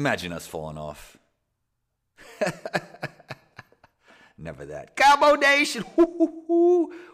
Imagine 0.00 0.32
us 0.32 0.46
falling 0.46 0.78
off. 0.78 1.18
Never 4.38 4.64
that. 4.64 4.96
Combo 4.96 5.34
Nation! 5.34 5.82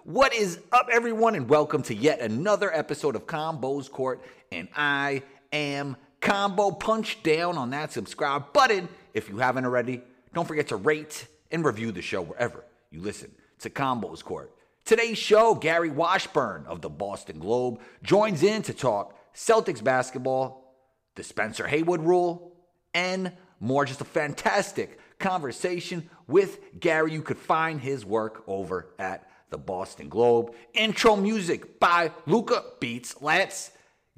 What 0.05 0.33
is 0.33 0.61
up, 0.71 0.87
everyone? 0.93 1.35
And 1.35 1.49
welcome 1.49 1.83
to 1.83 1.95
yet 1.97 2.21
another 2.21 2.73
episode 2.73 3.17
of 3.17 3.27
Combos 3.27 3.91
Court. 3.91 4.23
And 4.53 4.69
I 4.77 5.25
am 5.53 5.97
Combo. 6.21 6.71
Punch 6.71 7.25
down 7.25 7.59
on 7.59 7.71
that 7.71 7.91
subscribe 7.91 8.53
button 8.53 8.89
if 9.15 9.29
you 9.29 9.39
haven't 9.39 9.65
already. 9.65 10.01
Don't 10.33 10.47
forget 10.47 10.69
to 10.69 10.77
rate 10.77 11.27
and 11.51 11.65
review 11.65 11.91
the 11.91 12.03
show 12.03 12.23
wherever 12.23 12.63
you 12.93 13.01
listen 13.01 13.33
to 13.59 13.69
Combos 13.69 14.23
Court. 14.23 14.55
Today's 14.85 15.19
show, 15.19 15.57
Gary 15.57 15.91
Washburn 15.91 16.67
of 16.69 16.83
the 16.83 16.89
Boston 16.89 17.41
Globe 17.41 17.81
joins 18.05 18.45
in 18.45 18.63
to 18.63 18.73
talk 18.73 19.19
Celtics 19.35 19.83
basketball, 19.83 20.77
the 21.17 21.25
Spencer 21.25 21.67
Haywood 21.67 22.03
rule, 22.03 22.53
and 22.97 23.31
more. 23.61 23.85
Just 23.85 24.01
a 24.01 24.05
fantastic 24.05 24.99
conversation 25.19 26.09
with 26.27 26.81
Gary. 26.81 27.13
You 27.13 27.23
could 27.23 27.39
find 27.39 27.79
his 27.81 28.05
work 28.05 28.43
over 28.47 28.89
at 28.99 29.29
the 29.51 29.59
Boston 29.59 30.09
Globe. 30.09 30.55
Intro 30.73 31.15
music 31.15 31.79
by 31.79 32.11
Luca 32.25 32.65
Beats. 32.81 33.15
Let's 33.21 33.71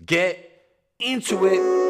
get 0.06 0.62
into 1.00 1.44
it. 1.44 1.87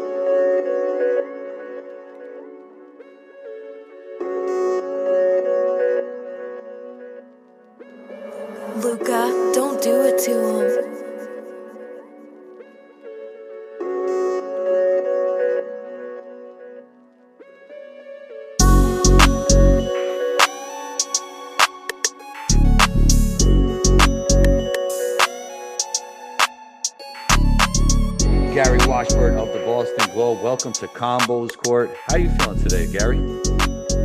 Gary 28.61 28.77
Washburn 28.87 29.37
of 29.37 29.53
the 29.53 29.59
Boston 29.59 30.13
Globe. 30.13 30.43
Welcome 30.43 30.73
to 30.73 30.87
Combos 30.89 31.55
Court. 31.55 31.95
How 31.95 32.15
are 32.15 32.19
you 32.19 32.29
feeling 32.31 32.59
today, 32.61 32.91
Gary? 32.91 33.17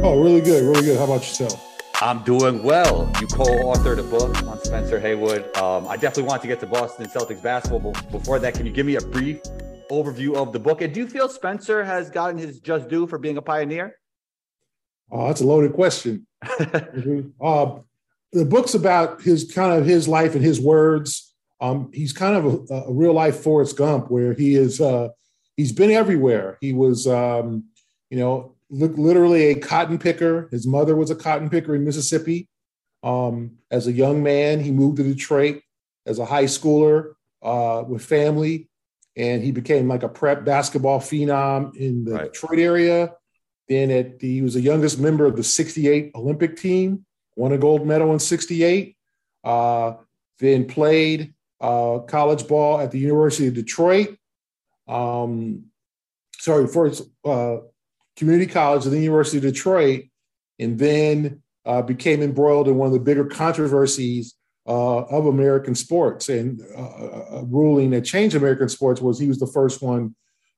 Oh, 0.01 0.23
really 0.23 0.41
good, 0.41 0.63
really 0.63 0.85
good. 0.85 0.97
How 0.97 1.07
about 1.07 1.23
yourself? 1.23 1.61
I'm 2.01 2.23
doing 2.23 2.63
well. 2.63 3.11
You 3.21 3.27
co-authored 3.27 3.99
a 3.99 4.05
book 4.05 4.41
on 4.47 4.61
Spencer 4.63 5.01
Haywood. 5.01 5.57
Um, 5.57 5.89
I 5.89 5.97
definitely 5.97 6.29
want 6.29 6.41
to 6.43 6.47
get 6.47 6.61
to 6.61 6.69
Boston 6.69 7.07
Celtics 7.07 7.43
basketball. 7.43 7.81
But 7.81 8.13
before 8.13 8.39
that, 8.39 8.55
can 8.55 8.65
you 8.65 8.71
give 8.71 8.87
me 8.87 8.95
a 8.95 9.01
brief 9.01 9.43
overview 9.91 10.37
of 10.37 10.53
the 10.53 10.61
book? 10.61 10.83
And 10.83 10.95
do 10.95 11.01
you 11.01 11.09
feel 11.09 11.29
Spencer 11.29 11.83
has 11.83 12.09
gotten 12.09 12.39
his 12.39 12.61
just 12.61 12.89
due 12.89 13.09
for 13.09 13.19
being 13.19 13.39
a 13.39 13.43
pioneer? 13.43 13.99
Oh, 15.11 15.27
that's 15.27 15.41
a 15.41 15.47
loaded 15.47 15.73
question. 15.73 16.29
uh, 16.43 17.79
the 18.33 18.45
book's 18.45 18.75
about 18.75 19.21
his 19.21 19.51
kind 19.53 19.73
of 19.73 19.85
his 19.85 20.07
life 20.07 20.37
and 20.37 20.45
his 20.45 20.61
words. 20.61 21.34
Um, 21.61 21.91
he's 21.93 22.13
kind 22.13 22.37
of 22.37 22.71
a, 22.71 22.75
a, 22.75 22.93
real 22.93 23.13
life 23.13 23.41
Forrest 23.41 23.77
Gump, 23.77 24.11
where 24.11 24.35
he 24.35 24.55
is. 24.55 24.81
Uh, 24.81 25.09
he's 25.57 25.73
been 25.73 25.91
everywhere. 25.91 26.59
He 26.61 26.73
was, 26.73 27.07
um, 27.07 27.65
you 28.11 28.19
know, 28.19 28.55
literally 28.71 29.47
a 29.47 29.55
cotton 29.55 29.99
picker. 29.99 30.49
His 30.51 30.67
mother 30.67 30.97
was 30.97 31.11
a 31.11 31.15
cotton 31.15 31.49
picker 31.49 31.75
in 31.75 31.85
Mississippi. 31.85 32.49
Um, 33.03 33.59
as 33.71 33.87
a 33.87 33.93
young 33.93 34.23
man, 34.23 34.61
he 34.61 34.73
moved 34.73 34.97
to 34.97 35.03
Detroit 35.03 35.61
as 36.07 36.19
a 36.19 36.25
high 36.25 36.45
schooler 36.45 37.13
uh, 37.43 37.85
with 37.87 38.05
family, 38.05 38.69
and 39.17 39.43
he 39.43 39.53
became 39.53 39.89
like 39.89 40.03
a 40.03 40.09
prep 40.09 40.45
basketball 40.45 41.01
phenom 41.01 41.77
in 41.77 42.05
the 42.05 42.13
right. 42.13 42.33
Detroit 42.33 42.59
area. 42.59 43.13
Then 43.69 43.91
at 43.91 44.19
the, 44.19 44.35
he 44.35 44.43
was 44.43 44.55
the 44.55 44.61
youngest 44.61 44.99
member 44.99 45.25
of 45.25 45.37
the 45.37 45.45
68 45.45 46.13
Olympic 46.15 46.57
team, 46.57 47.07
won 47.37 47.53
a 47.53 47.59
gold 47.59 47.87
medal 47.87 48.13
in 48.13 48.19
68. 48.19 48.97
Uh, 49.43 49.95
then 50.39 50.67
played 50.67 51.35
uh, 51.65 51.99
college 52.01 52.47
ball 52.47 52.79
at 52.79 52.91
the 52.91 52.99
University 52.99 53.49
of 53.49 53.55
Detroit. 53.55 54.19
Um, 54.87 55.67
sorry, 56.37 56.67
first 56.67 57.05
uh, 57.25 57.59
community 58.17 58.51
college 58.51 58.85
at 58.85 58.93
the 58.93 59.01
University 59.01 59.39
of 59.39 59.45
Detroit, 59.45 60.05
and 60.59 60.79
then 60.79 61.43
uh, 61.65 61.81
became 61.81 62.21
embroiled 62.21 62.69
in 62.69 62.77
one 62.77 62.87
of 62.87 62.93
the 62.93 63.01
bigger 63.01 63.25
controversies 63.25 64.35
uh, 64.67 65.05
of 65.05 65.25
American 65.25 65.75
sports. 65.75 66.29
And 66.29 66.61
uh, 66.77 67.39
a 67.39 67.45
ruling 67.47 67.91
that 67.91 68.05
changed 68.05 68.37
American 68.37 68.69
sports 68.69 69.01
was 69.01 69.19
he 69.19 69.29
was 69.29 69.39
the 69.39 69.47
first 69.47 69.81
one 69.81 70.15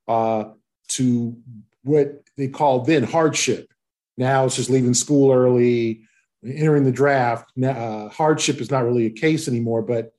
uh, 0.08 0.46
to 0.88 1.36
what 1.84 2.24
they 2.36 2.48
called 2.48 2.86
then 2.86 3.04
hardship. 3.04 3.72
Now 4.16 4.44
it's 4.44 4.56
just 4.56 4.70
leaving 4.70 4.94
school 4.94 5.32
early, 5.32 6.02
entering 6.44 6.84
the 6.84 6.90
draft. 6.90 7.52
Now, 7.54 7.70
uh, 7.70 8.08
hardship 8.08 8.60
is 8.60 8.72
not 8.72 8.84
really 8.84 9.06
a 9.06 9.10
case 9.10 9.46
anymore, 9.46 9.82
but 9.82 10.12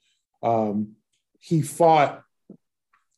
um, 0.47 0.95
he 1.39 1.61
fought 1.61 2.23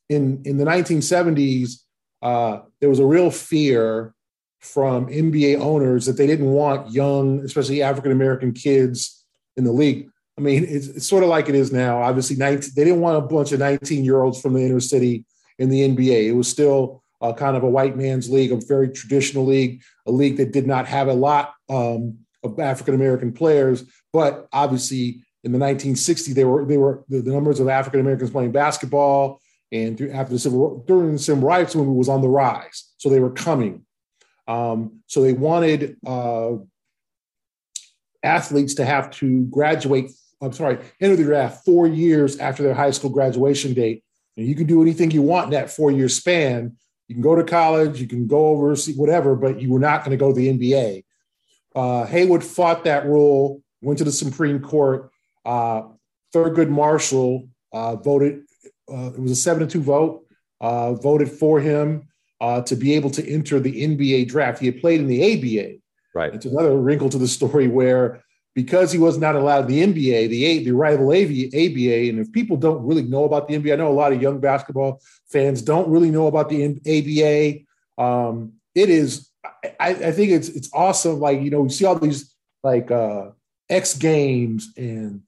in 0.08 0.42
in 0.44 0.56
the 0.56 0.64
1970s. 0.64 1.82
Uh, 2.20 2.60
there 2.80 2.88
was 2.88 2.98
a 2.98 3.06
real 3.06 3.30
fear 3.30 4.14
from 4.58 5.06
NBA 5.06 5.58
owners 5.58 6.06
that 6.06 6.16
they 6.16 6.26
didn't 6.26 6.50
want 6.50 6.92
young, 6.92 7.40
especially 7.40 7.82
African 7.82 8.12
American 8.12 8.52
kids 8.52 9.24
in 9.56 9.64
the 9.64 9.72
league. 9.72 10.08
I 10.36 10.42
mean, 10.42 10.64
it's, 10.64 10.88
it's, 10.88 11.06
sort 11.06 11.22
of 11.22 11.28
like 11.28 11.48
it 11.48 11.54
is 11.54 11.72
now. 11.72 12.02
Obviously, 12.02 12.36
19, 12.36 12.70
they 12.74 12.84
didn't 12.84 13.00
want 13.00 13.18
a 13.18 13.26
bunch 13.26 13.52
of 13.52 13.60
19 13.60 14.04
year 14.04 14.22
olds 14.22 14.40
from 14.40 14.54
the 14.54 14.64
inner 14.64 14.80
city 14.80 15.24
in 15.58 15.70
the 15.70 15.88
NBA. 15.88 16.28
It 16.28 16.32
was 16.32 16.48
still 16.48 17.02
uh, 17.20 17.32
kind 17.32 17.56
of 17.56 17.62
a 17.62 17.68
white 17.68 17.96
man's 17.96 18.30
league, 18.30 18.52
a 18.52 18.56
very 18.56 18.88
traditional 18.90 19.46
league, 19.46 19.82
a 20.06 20.10
league 20.10 20.36
that 20.38 20.52
did 20.52 20.66
not 20.66 20.86
have 20.86 21.08
a 21.08 21.14
lot 21.14 21.54
um, 21.68 22.18
of 22.42 22.58
African 22.58 22.94
American 22.94 23.32
players. 23.32 23.84
But 24.12 24.48
obviously, 24.52 25.22
in 25.44 25.52
the 25.52 25.58
1960s, 25.58 26.34
they 26.34 26.44
were 26.44 26.64
they 26.64 26.76
were 26.76 27.04
the, 27.08 27.20
the 27.20 27.32
numbers 27.32 27.60
of 27.60 27.68
African 27.68 28.00
Americans 28.00 28.30
playing 28.30 28.52
basketball 28.52 29.40
and 29.72 29.96
through, 29.96 30.10
after 30.10 30.32
the 30.32 30.38
civil 30.38 30.84
during 30.86 31.12
the 31.12 31.18
civil 31.18 31.46
rights 31.46 31.74
movement 31.74 31.96
was 31.96 32.08
on 32.08 32.20
the 32.20 32.28
rise, 32.28 32.92
so 32.98 33.08
they 33.08 33.20
were 33.20 33.30
coming. 33.30 33.84
Um, 34.46 35.00
so 35.06 35.22
they 35.22 35.32
wanted 35.32 35.96
uh, 36.06 36.52
athletes 38.22 38.74
to 38.74 38.84
have 38.84 39.10
to 39.12 39.44
graduate. 39.46 40.10
I'm 40.42 40.52
sorry, 40.52 40.78
enter 41.00 41.16
the 41.16 41.24
draft 41.24 41.64
four 41.64 41.86
years 41.86 42.38
after 42.38 42.62
their 42.62 42.74
high 42.74 42.90
school 42.90 43.10
graduation 43.10 43.74
date, 43.74 44.04
and 44.36 44.46
you 44.46 44.54
can 44.54 44.66
do 44.66 44.82
anything 44.82 45.10
you 45.10 45.22
want 45.22 45.46
in 45.46 45.50
that 45.52 45.70
four 45.70 45.90
year 45.90 46.08
span. 46.08 46.76
You 47.08 47.14
can 47.14 47.22
go 47.22 47.34
to 47.34 47.44
college, 47.44 48.00
you 48.00 48.06
can 48.06 48.26
go 48.26 48.48
overseas, 48.48 48.96
whatever, 48.96 49.34
but 49.34 49.60
you 49.60 49.70
were 49.70 49.80
not 49.80 50.04
going 50.04 50.12
to 50.12 50.16
go 50.16 50.32
to 50.32 50.38
the 50.38 50.48
NBA. 50.48 51.04
Uh, 51.74 52.06
Haywood 52.06 52.44
fought 52.44 52.84
that 52.84 53.04
rule, 53.04 53.62
went 53.82 53.98
to 53.98 54.04
the 54.04 54.12
Supreme 54.12 54.60
Court, 54.60 55.10
uh, 55.44 55.82
Thurgood 56.34 56.68
Marshall 56.68 57.48
uh, 57.72 57.96
voted, 57.96 58.42
uh, 58.92 59.10
it 59.14 59.20
was 59.20 59.32
a 59.32 59.36
seven 59.36 59.66
to 59.66 59.72
two 59.72 59.82
vote, 59.82 60.24
uh, 60.60 60.94
voted 60.94 61.30
for 61.30 61.60
him 61.60 62.08
uh, 62.40 62.62
to 62.62 62.76
be 62.76 62.94
able 62.94 63.10
to 63.10 63.28
enter 63.28 63.60
the 63.60 63.86
NBA 63.86 64.28
draft. 64.28 64.60
He 64.60 64.66
had 64.66 64.80
played 64.80 65.00
in 65.00 65.06
the 65.06 65.22
ABA. 65.22 65.78
Right. 66.14 66.34
It's 66.34 66.46
another 66.46 66.76
wrinkle 66.76 67.08
to 67.10 67.18
the 67.18 67.28
story 67.28 67.68
where 67.68 68.22
because 68.54 68.90
he 68.90 68.98
was 68.98 69.16
not 69.16 69.36
allowed 69.36 69.70
in 69.70 69.94
the 69.94 70.10
NBA, 70.10 70.28
the, 70.28 70.44
A, 70.44 70.64
the 70.64 70.72
rival 70.72 71.10
ABA, 71.10 72.08
and 72.08 72.18
if 72.18 72.32
people 72.32 72.56
don't 72.56 72.84
really 72.84 73.02
know 73.02 73.24
about 73.24 73.46
the 73.46 73.56
NBA, 73.56 73.72
I 73.72 73.76
know 73.76 73.88
a 73.88 73.92
lot 73.92 74.12
of 74.12 74.20
young 74.20 74.40
basketball 74.40 75.00
fans 75.30 75.62
don't 75.62 75.88
really 75.88 76.10
know 76.10 76.26
about 76.26 76.48
the 76.48 76.64
ABA. 76.64 78.02
Um, 78.02 78.54
it 78.74 78.90
is, 78.90 79.30
I, 79.44 79.90
I, 79.90 80.12
think 80.12 80.32
it's 80.32 80.48
it's 80.48 80.70
awesome. 80.72 81.20
Like 81.20 81.40
you 81.40 81.50
know, 81.50 81.62
we 81.62 81.68
see 81.68 81.84
all 81.84 81.94
these 81.94 82.34
like 82.62 82.90
uh, 82.90 83.30
X 83.68 83.96
Games 83.96 84.72
and 84.76 85.22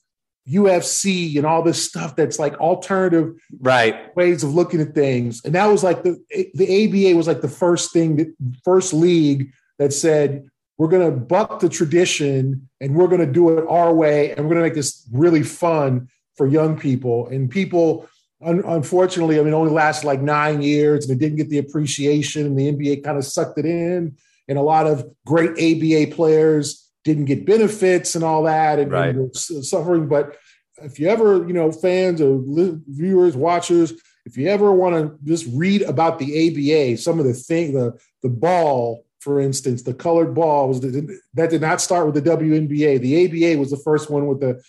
UFC 0.49 1.37
and 1.37 1.47
all 1.47 1.63
this 1.63 1.85
stuff 1.85 2.17
that's 2.17 2.39
like 2.39 2.55
alternative 2.55 3.41
right. 3.61 4.15
ways 4.17 4.43
of 4.43 4.55
looking 4.55 4.81
at 4.81 4.95
things. 4.95 5.45
And 5.45 5.55
that 5.55 5.67
was 5.67 5.85
like 5.85 6.03
the 6.03 6.19
the 6.55 6.87
ABA 6.87 7.17
was 7.17 7.29
like 7.29 7.41
the 7.41 7.49
first 7.49 7.93
thing 7.93 8.17
that 8.17 8.35
first 8.65 8.93
league 8.93 9.53
that 9.79 9.93
said 9.93 10.49
we're 10.79 10.89
going 10.89 11.09
to 11.09 11.17
buck 11.17 11.61
the 11.61 11.69
tradition 11.69 12.69
and 12.81 12.97
we're 12.97 13.07
going 13.07 13.25
to 13.25 13.33
do 13.33 13.57
it 13.57 13.65
our 13.69 13.95
way 13.95 14.33
and 14.33 14.41
we're 14.41 14.55
going 14.55 14.65
to 14.65 14.69
make 14.69 14.75
this 14.75 15.07
really 15.13 15.45
fun 15.45 16.09
for 16.37 16.47
young 16.47 16.77
people. 16.77 17.29
And 17.29 17.49
people 17.49 18.09
un- 18.45 18.65
unfortunately 18.67 19.39
I 19.39 19.43
mean 19.45 19.55
only 19.55 19.71
lasted 19.71 20.07
like 20.07 20.21
9 20.21 20.61
years 20.61 21.09
and 21.09 21.17
it 21.17 21.25
didn't 21.25 21.39
get 21.39 21.51
the 21.51 21.59
appreciation 21.59 22.47
and 22.47 22.59
the 22.59 22.73
NBA 22.73 23.05
kind 23.05 23.17
of 23.17 23.25
sucked 23.25 23.59
it 23.59 23.67
in. 23.67 24.17
And 24.49 24.59
a 24.59 24.63
lot 24.63 24.89
of 24.89 25.09
great 25.25 25.51
ABA 25.51 26.17
players 26.17 26.91
didn't 27.05 27.25
get 27.27 27.47
benefits 27.47 28.15
and 28.15 28.25
all 28.25 28.45
that 28.45 28.79
and, 28.79 28.93
right. 28.93 29.15
and 29.15 29.35
suffering. 29.35 30.09
But 30.09 30.37
if 30.83 30.99
you 30.99 31.09
ever, 31.09 31.47
you 31.47 31.53
know, 31.53 31.73
fans 31.73 32.21
or 32.21 32.43
viewers, 32.45 33.37
watchers, 33.37 33.93
if 34.25 34.37
you 34.37 34.49
ever 34.49 34.73
want 34.73 34.95
to 34.95 35.19
just 35.25 35.47
read 35.53 35.83
about 35.83 36.19
the 36.19 36.49
ABA, 36.49 36.99
some 36.99 37.19
of 37.19 37.25
the 37.25 37.35
thing, 37.35 37.75
the 37.75 37.99
the 38.23 38.29
ball, 38.29 39.05
for 39.21 39.41
instance, 39.41 39.83
the 39.83 39.95
colored 39.95 40.35
ball 40.35 40.69
was 40.69 40.81
the, 40.81 41.19
that 41.35 41.51
did 41.51 41.61
not 41.61 41.81
start 41.81 42.07
with 42.07 42.15
the 42.15 42.31
WNBA. 42.31 43.01
The 43.01 43.25
ABA 43.25 43.59
was 43.59 43.71
the 43.71 43.77
first 43.79 44.11
one 44.11 44.27
with 44.27 44.41
the 44.41 44.63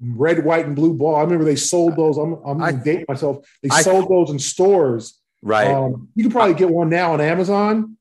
red, 0.00 0.44
white, 0.44 0.66
and 0.66 0.76
blue 0.76 0.94
ball. 0.94 1.16
I 1.16 1.22
remember 1.22 1.44
they 1.44 1.56
sold 1.56 1.96
those. 1.96 2.16
I'm, 2.16 2.34
I'm 2.44 2.62
I, 2.62 2.72
dating 2.72 3.06
myself. 3.08 3.46
They 3.62 3.68
I, 3.70 3.82
sold 3.82 4.10
those 4.10 4.30
in 4.30 4.38
stores. 4.38 5.20
Right. 5.42 5.68
Um, 5.68 6.08
you 6.14 6.24
can 6.24 6.32
probably 6.32 6.54
get 6.54 6.70
one 6.70 6.88
now 6.88 7.12
on 7.12 7.20
Amazon. 7.20 7.96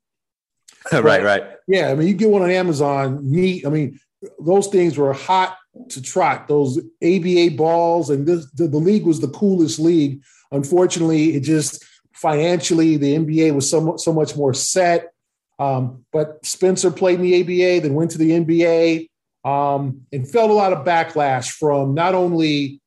right, 0.94 1.24
right. 1.24 1.44
Yeah, 1.68 1.91
I 1.91 1.95
mean, 1.95 2.07
you 2.07 2.13
get 2.13 2.30
one 2.30 2.41
on 2.41 2.51
Amazon, 2.51 3.19
neat. 3.24 3.65
I 3.65 3.69
mean, 3.69 4.00
those 4.39 4.68
things 4.68 4.97
were 4.97 5.13
hot 5.13 5.57
to 5.89 6.01
trot. 6.01 6.47
Those 6.47 6.77
ABA 7.03 7.51
balls, 7.56 8.09
and 8.09 8.27
this, 8.27 8.50
the, 8.51 8.68
the 8.68 8.77
league 8.77 9.06
was 9.06 9.19
the 9.19 9.30
coolest 9.30 9.80
league. 9.80 10.21
Unfortunately, 10.51 11.35
it 11.35 11.41
just 11.41 11.83
financially 12.13 12.97
the 12.97 13.15
NBA 13.15 13.53
was 13.53 13.69
so 13.69 13.97
so 13.97 14.13
much 14.13 14.35
more 14.35 14.53
set. 14.53 15.12
Um, 15.59 16.06
but 16.12 16.45
Spencer 16.45 16.91
played 16.91 17.19
in 17.19 17.25
the 17.25 17.41
ABA, 17.41 17.81
then 17.81 17.94
went 17.94 18.12
to 18.12 18.18
the 18.18 18.31
NBA, 18.31 19.09
um, 19.50 20.01
and 20.12 20.29
felt 20.29 20.50
a 20.50 20.53
lot 20.53 20.74
of 20.74 20.86
backlash 20.86 21.51
from 21.51 21.94
not 21.94 22.15
only 22.15 22.81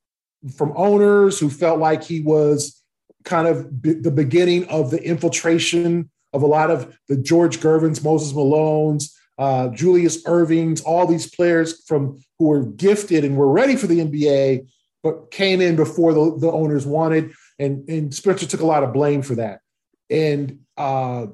from 0.56 0.72
owners 0.76 1.38
who 1.38 1.50
felt 1.50 1.78
like 1.78 2.04
he 2.04 2.20
was 2.20 2.82
kind 3.25 3.49
of 3.49 3.82
b- 3.82 3.94
the 3.94 4.10
beginning 4.10 4.64
of 4.66 4.90
the 4.90 5.02
infiltration 5.02 6.10
of 6.36 6.42
a 6.42 6.46
lot 6.46 6.70
of 6.70 6.96
the 7.08 7.16
George 7.16 7.58
Gervins, 7.60 8.04
Moses 8.04 8.32
Malones, 8.32 9.10
uh, 9.38 9.68
Julius 9.68 10.22
Erving's, 10.24 10.80
all 10.82 11.06
these 11.06 11.34
players 11.34 11.82
from 11.86 12.20
who 12.38 12.46
were 12.46 12.64
gifted 12.64 13.24
and 13.24 13.36
were 13.36 13.50
ready 13.50 13.74
for 13.76 13.86
the 13.86 14.00
NBA, 14.00 14.68
but 15.02 15.30
came 15.30 15.60
in 15.60 15.76
before 15.76 16.12
the, 16.12 16.38
the 16.38 16.50
owners 16.50 16.86
wanted. 16.86 17.32
And, 17.58 17.88
and 17.88 18.14
Spencer 18.14 18.46
took 18.46 18.60
a 18.60 18.66
lot 18.66 18.84
of 18.84 18.92
blame 18.92 19.22
for 19.22 19.36
that. 19.36 19.60
And 20.10 20.60
uh, 20.76 21.26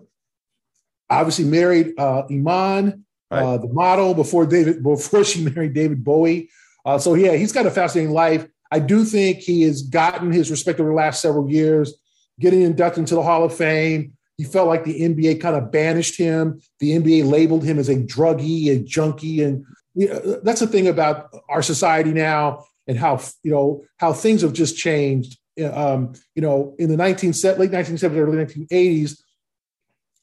obviously 1.11 1.45
married 1.45 1.99
uh, 1.99 2.23
Iman, 2.31 3.05
right. 3.31 3.43
uh, 3.43 3.59
the 3.59 3.69
model, 3.69 4.15
before 4.15 4.47
David 4.47 4.83
before 4.83 5.25
she 5.25 5.45
married 5.45 5.75
David 5.75 6.03
Bowie. 6.05 6.49
Uh, 6.85 6.99
so 6.99 7.15
yeah, 7.15 7.35
he's 7.35 7.53
got 7.53 7.67
a 7.67 7.71
fascinating 7.71 8.13
life. 8.13 8.47
I 8.71 8.79
do 8.79 9.05
think 9.05 9.39
he 9.39 9.63
has 9.63 9.83
gotten 9.83 10.33
his 10.33 10.51
respect 10.51 10.81
over 10.81 10.89
the 10.89 10.97
last 10.97 11.21
several 11.21 11.51
years, 11.51 11.95
getting 12.41 12.63
inducted 12.63 13.01
into 13.01 13.15
the 13.15 13.23
Hall 13.23 13.45
of 13.45 13.55
Fame. 13.55 14.15
He 14.43 14.49
felt 14.49 14.67
like 14.67 14.83
the 14.83 15.03
NBA 15.03 15.41
kind 15.41 15.55
of 15.55 15.71
banished 15.71 16.19
him. 16.19 16.61
The 16.81 16.99
NBA 16.99 17.31
labeled 17.31 17.63
him 17.63 17.79
as 17.79 17.89
a 17.89 17.95
druggie, 17.95 18.73
a 18.73 18.83
junkie, 18.83 19.41
and 19.41 19.65
you 19.95 20.09
know, 20.09 20.41
that's 20.43 20.59
the 20.59 20.67
thing 20.67 20.89
about 20.89 21.33
our 21.49 21.63
society 21.63 22.13
now 22.13 22.65
and 22.89 22.99
how 22.99 23.21
you 23.45 23.53
know 23.53 23.85
how 23.99 24.13
things 24.13 24.43
have 24.43 24.53
just 24.53 24.77
changed. 24.77 25.39
Um, 25.63 26.15
you 26.35 26.43
know, 26.43 26.75
in 26.81 26.89
the 26.89 26.97
19 26.97 27.31
late 27.57 27.71
1970s, 27.71 28.17
early 28.17 28.45
1980s, 28.45 29.23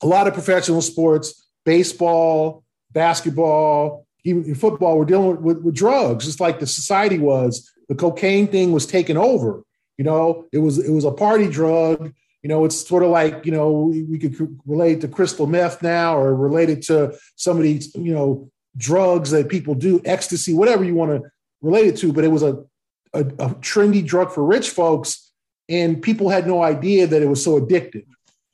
a 0.01 0.07
lot 0.07 0.27
of 0.27 0.33
professional 0.33 0.81
sports, 0.81 1.47
baseball, 1.63 2.65
basketball, 2.91 4.05
even 4.25 4.53
football, 4.53 4.97
were 4.97 5.05
dealing 5.05 5.29
with, 5.29 5.39
with, 5.39 5.63
with 5.63 5.75
drugs, 5.75 6.25
just 6.25 6.41
like 6.41 6.59
the 6.59 6.67
society 6.67 7.19
was. 7.19 7.71
The 7.87 7.95
cocaine 7.95 8.47
thing 8.47 8.73
was 8.73 8.85
taken 8.85 9.15
over. 9.15 9.63
You 9.97 10.03
know, 10.03 10.49
it 10.51 10.57
was 10.57 10.77
it 10.77 10.91
was 10.91 11.05
a 11.05 11.11
party 11.11 11.47
drug. 11.47 12.11
You 12.43 12.49
know, 12.49 12.63
it's 12.65 12.87
sort 12.87 13.03
of 13.03 13.09
like 13.09 13.45
you 13.45 13.51
know 13.51 13.93
we, 13.93 14.17
could 14.17 14.35
relate 14.65 15.01
to 15.01 15.07
crystal 15.07 15.47
meth 15.47 15.81
now, 15.83 16.17
or 16.17 16.33
related 16.33 16.81
to 16.83 17.17
some 17.35 17.57
of 17.57 17.63
these 17.63 17.93
you 17.95 18.13
know 18.13 18.49
drugs 18.77 19.31
that 19.31 19.49
people 19.49 19.75
do, 19.75 20.01
ecstasy, 20.05 20.53
whatever 20.53 20.83
you 20.83 20.95
want 20.95 21.11
to 21.11 21.29
relate 21.61 21.87
it 21.87 21.97
to. 21.97 22.13
But 22.13 22.23
it 22.23 22.29
was 22.29 22.43
a, 22.43 22.63
a, 23.13 23.21
a 23.21 23.49
trendy 23.55 24.05
drug 24.05 24.31
for 24.31 24.45
rich 24.45 24.69
folks, 24.69 25.31
and 25.67 26.01
people 26.01 26.29
had 26.29 26.47
no 26.47 26.63
idea 26.63 27.07
that 27.07 27.21
it 27.21 27.27
was 27.27 27.43
so 27.43 27.59
addictive. 27.59 28.05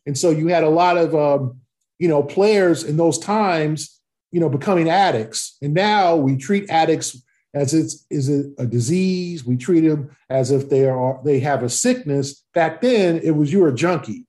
And 0.06 0.18
so 0.18 0.30
you 0.30 0.48
had 0.48 0.64
a 0.64 0.70
lot 0.70 0.98
of, 0.98 1.16
um, 1.16 1.60
you 1.98 2.08
know, 2.08 2.22
players 2.22 2.84
in 2.84 2.98
those 2.98 3.18
times, 3.18 4.00
you 4.32 4.40
know, 4.40 4.50
becoming 4.50 4.90
addicts. 4.90 5.58
And 5.62 5.74
now 5.74 6.16
we 6.16 6.38
treat 6.38 6.70
addicts 6.70 7.22
as 7.56 7.74
it's 7.74 8.06
is 8.10 8.30
it 8.30 8.48
a 8.60 8.66
disease. 8.66 9.46
We 9.46 9.56
treat 9.58 9.82
them 9.82 10.16
as 10.30 10.52
if 10.52 10.70
they 10.70 10.86
are 10.88 11.20
they 11.24 11.40
have 11.40 11.64
a 11.64 11.70
sickness. 11.70 12.44
Back 12.54 12.82
then, 12.82 13.20
it 13.24 13.32
was 13.32 13.52
you're 13.52 13.70
a 13.70 13.76
junkie. 13.76 14.26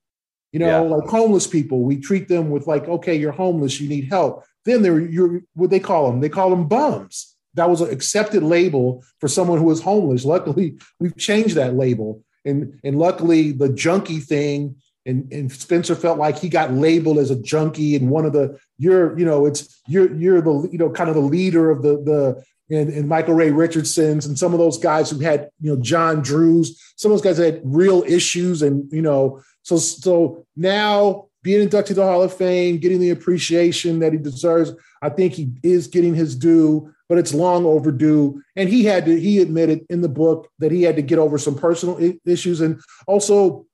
You 0.53 0.61
know, 0.61 0.87
yeah. 0.87 0.97
like 0.97 1.09
homeless 1.11 1.47
people, 1.47 1.83
we 1.83 1.99
treat 1.99 2.29
them 2.29 2.49
with 2.49 2.67
like, 2.67 2.89
okay, 2.89 3.15
you're 3.15 3.33
homeless, 3.33 3.79
you 3.79 3.91
need 3.91 4.09
help. 4.09 4.45
Then 4.65 4.81
they're 4.81 5.01
you're 5.01 5.43
what 5.55 5.71
they 5.71 5.81
call 5.81 6.11
them. 6.11 6.21
They 6.21 6.31
call 6.31 6.49
them 6.49 6.69
bums. 6.69 7.35
That 7.55 7.69
was 7.69 7.81
an 7.81 7.91
accepted 7.91 8.43
label 8.43 9.05
for 9.19 9.29
someone 9.29 9.59
who 9.59 9.65
was 9.65 9.83
homeless. 9.83 10.25
Luckily, 10.25 10.79
we've 11.01 11.17
changed 11.17 11.57
that 11.57 11.75
label. 11.75 12.23
And, 12.45 12.79
and 12.85 12.97
luckily, 12.97 13.51
the 13.51 13.71
junkie 13.71 14.21
thing 14.21 14.77
and, 15.07 15.33
and 15.33 15.51
Spencer 15.51 15.95
felt 15.95 16.19
like 16.19 16.39
he 16.39 16.49
got 16.49 16.73
labeled 16.73 17.19
as 17.19 17.31
a 17.31 17.41
junkie 17.41 17.97
and 17.97 18.11
one 18.11 18.27
of 18.27 18.33
the 18.33 18.59
you're 18.77 19.17
you 19.19 19.25
know 19.25 19.47
it's 19.47 19.81
you're 19.87 20.13
you're 20.15 20.41
the 20.41 20.69
you 20.73 20.79
know 20.79 20.91
kind 20.91 21.09
of 21.09 21.15
the 21.15 21.23
leader 21.23 21.71
of 21.71 21.83
the 21.83 22.03
the 22.03 22.45
and, 22.71 22.91
and 22.91 23.09
Michael 23.09 23.35
Ray 23.35 23.51
Richardson's 23.51 24.27
and 24.27 24.39
some 24.39 24.53
of 24.53 24.59
those 24.59 24.79
guys 24.79 25.11
who 25.11 25.21
had 25.21 25.51
you 25.61 25.75
know 25.75 25.81
John 25.81 26.23
Drews 26.23 26.81
some 26.97 27.13
of 27.13 27.19
those 27.19 27.25
guys 27.25 27.45
had 27.45 27.61
real 27.65 28.03
issues 28.07 28.63
and 28.63 28.91
you 28.93 29.03
know 29.03 29.43
so 29.63 29.77
so 29.77 30.45
now 30.57 31.27
being 31.43 31.63
inducted 31.63 31.95
to 31.97 32.01
the 32.01 32.07
Hall 32.07 32.23
of 32.23 32.35
Fame 32.35 32.79
getting 32.79 33.01
the 33.01 33.11
appreciation 33.11 34.01
that 34.01 34.13
he 34.13 34.19
deserves 34.19 34.73
I 35.03 35.11
think 35.11 35.35
he 35.35 35.53
is 35.63 35.87
getting 35.87 36.15
his 36.15 36.35
due 36.35 36.93
but 37.09 37.19
it's 37.19 37.33
long 37.33 37.65
overdue 37.65 38.43
and 38.57 38.69
he 38.69 38.85
had 38.85 39.05
to 39.07 39.19
he 39.19 39.41
admitted 39.41 39.87
in 39.91 40.01
the 40.01 40.09
book 40.09 40.49
that 40.59 40.73
he 40.73 40.83
had 40.83 40.97
to 40.97 41.03
get 41.03 41.19
over 41.19 41.39
some 41.39 41.55
personal 41.55 41.99
issues 42.25 42.61
and 42.61 42.81
also 43.07 43.67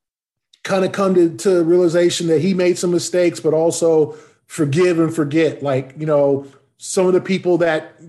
kind 0.64 0.84
of 0.84 0.92
come 0.92 1.14
to, 1.14 1.36
to 1.36 1.64
realization 1.64 2.28
that 2.28 2.40
he 2.40 2.54
made 2.54 2.78
some 2.78 2.90
mistakes, 2.90 3.40
but 3.40 3.54
also 3.54 4.12
forgive 4.46 4.98
and 4.98 5.14
forget. 5.14 5.62
Like, 5.62 5.94
you 5.98 6.06
know, 6.06 6.46
some 6.78 7.06
of 7.06 7.12
the 7.12 7.20
people 7.20 7.58
that 7.58 8.00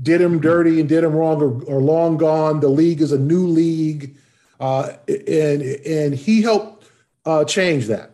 did 0.00 0.20
him 0.20 0.40
dirty 0.40 0.80
and 0.80 0.88
did 0.88 1.04
him 1.04 1.12
wrong 1.12 1.42
are, 1.42 1.76
are 1.76 1.80
long 1.80 2.16
gone. 2.16 2.60
The 2.60 2.68
league 2.68 3.00
is 3.00 3.12
a 3.12 3.18
new 3.18 3.46
league. 3.46 4.16
Uh, 4.60 4.92
and, 5.08 5.62
and 5.62 6.14
he 6.14 6.42
helped 6.42 6.86
uh, 7.24 7.44
change 7.44 7.86
that. 7.86 8.12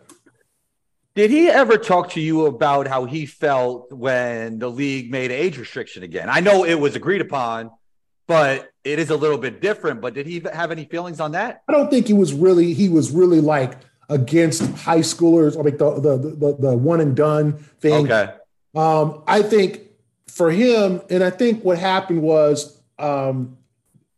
Did 1.15 1.31
he 1.31 1.47
ever 1.47 1.77
talk 1.77 2.11
to 2.11 2.21
you 2.21 2.45
about 2.45 2.87
how 2.87 3.05
he 3.05 3.25
felt 3.25 3.91
when 3.91 4.59
the 4.59 4.69
league 4.69 5.09
made 5.09 5.31
age 5.31 5.57
restriction 5.57 6.03
again? 6.03 6.27
I 6.29 6.41
know 6.41 6.65
it 6.65 6.75
was 6.75 6.95
agreed 6.95 7.21
upon, 7.21 7.71
but 8.27 8.69
it 8.83 8.99
is 8.99 9.09
a 9.11 9.15
little 9.15 9.37
bit 9.37 9.61
different. 9.61 10.01
But 10.01 10.13
did 10.13 10.27
he 10.27 10.43
have 10.53 10.71
any 10.71 10.83
feelings 10.83 11.21
on 11.21 11.31
that? 11.31 11.61
I 11.69 11.71
don't 11.71 11.89
think 11.89 12.07
he 12.07 12.13
was 12.13 12.33
really 12.33 12.73
he 12.73 12.89
was 12.89 13.11
really 13.11 13.39
like 13.39 13.77
against 14.09 14.63
high 14.75 14.99
schoolers, 14.99 15.55
like 15.55 15.77
the 15.77 15.99
the 16.01 16.17
the, 16.17 16.55
the 16.59 16.77
one 16.77 16.99
and 16.99 17.15
done 17.15 17.53
thing. 17.79 18.11
Okay. 18.11 18.33
Um, 18.75 19.23
I 19.25 19.41
think 19.41 19.84
for 20.27 20.51
him, 20.51 21.01
and 21.09 21.23
I 21.23 21.29
think 21.29 21.63
what 21.63 21.77
happened 21.77 22.21
was 22.21 22.81
um, 22.99 23.57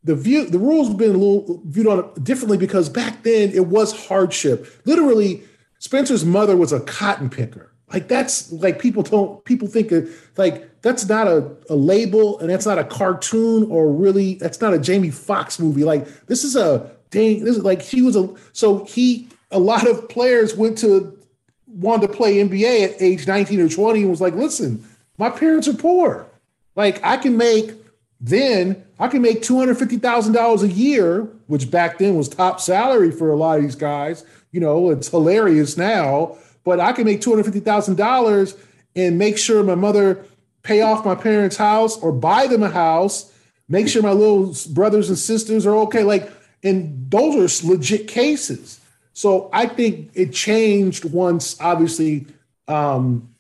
the 0.04 0.16
view 0.16 0.46
the 0.46 0.60
rules 0.60 0.88
have 0.88 0.98
been 0.98 1.12
a 1.12 1.18
little 1.18 1.62
viewed 1.66 1.88
on 1.88 2.14
differently 2.24 2.58
because 2.58 2.90
back 2.90 3.24
then 3.24 3.52
it 3.52 3.68
was 3.68 4.08
hardship. 4.08 4.68
Literally, 4.86 5.44
Spencer's 5.80 6.26
mother 6.26 6.56
was 6.56 6.72
a 6.72 6.80
cotton 6.82 7.30
picker. 7.30 7.72
Like 7.94 8.08
that's 8.08 8.52
like 8.52 8.80
people 8.80 9.04
don't 9.04 9.44
people 9.46 9.68
think 9.68 9.92
of, 9.92 10.10
like 10.38 10.82
that's 10.82 11.08
not 11.08 11.28
a, 11.28 11.50
a 11.70 11.76
label 11.76 12.40
and 12.40 12.50
that's 12.50 12.66
not 12.66 12.78
a 12.78 12.84
cartoon 12.84 13.70
or 13.72 13.92
really 13.92 14.36
that's 14.36 14.60
not 14.60 14.74
a 14.74 14.80
Jamie 14.80 15.10
Foxx 15.10 15.60
movie. 15.60 15.84
Like 15.84 16.06
this 16.28 16.44
is 16.44 16.56
a 16.56 16.92
dang 17.12 17.44
this 17.44 17.56
is 17.56 17.64
like 17.64 17.82
he 17.82 18.02
was 18.02 18.16
a 18.16 18.34
so 18.52 18.84
he 18.86 19.30
a 19.52 19.60
lot 19.60 19.88
of 19.88 20.10
players 20.10 20.56
went 20.56 20.78
to 20.80 21.18
wanted 21.68 22.08
to 22.08 22.14
play 22.14 22.38
NBA 22.38 22.84
at 22.84 23.02
age 23.02 23.28
19 23.28 23.62
or 23.62 23.70
20 23.70 24.02
and 24.02 24.10
was 24.10 24.22
like, 24.22 24.34
listen, 24.34 24.84
my 25.18 25.30
parents 25.30 25.68
are 25.68 25.74
poor. 25.74 26.28
Like 26.76 27.04
I 27.04 27.18
can 27.18 27.38
make 27.38 27.72
then 28.20 28.84
I 29.00 29.08
can 29.10 29.22
make 29.22 29.44
$250,000 29.44 30.64
a 30.64 30.68
year, 30.68 31.28
which 31.46 31.70
back 31.70 32.00
then 32.00 32.16
was 32.16 32.28
top 32.28 32.60
salary 32.60 33.12
for 33.12 33.32
a 33.32 33.36
lot 33.36 33.58
of 33.58 33.64
these 33.64 33.76
guys. 33.76 34.26
You 34.52 34.60
know, 34.60 34.90
it's 34.90 35.10
hilarious 35.10 35.78
now 35.78 36.38
but 36.68 36.82
I 36.82 36.92
can 36.92 37.06
make 37.06 37.22
two 37.22 37.30
hundred 37.30 37.46
fifty 37.46 37.62
thousand 37.62 37.96
dollars 37.96 38.54
and 38.94 39.18
make 39.18 39.38
sure 39.38 39.64
my 39.64 39.76
mother 39.76 40.26
pay 40.64 40.82
off 40.82 41.06
my 41.06 41.16
parents' 41.16 41.56
house 41.56 41.98
or 42.00 42.12
buy 42.12 42.46
them 42.46 42.62
a 42.62 42.70
house, 42.70 43.32
make 43.70 43.88
sure 43.88 44.02
my 44.02 44.12
little 44.12 44.54
brothers 44.74 45.08
and 45.08 45.18
sisters 45.18 45.66
are 45.66 45.78
okay. 45.78 46.04
Like, 46.04 46.30
and 46.64 47.10
those 47.10 47.64
are 47.64 47.68
legit 47.70 48.10
cases. 48.10 48.82
So 49.14 49.50
I 49.54 49.68
think 49.68 50.12
it 50.14 50.34
changed 50.34 51.06
once, 51.06 51.56
obviously, 51.62 52.28
um, 52.68 53.34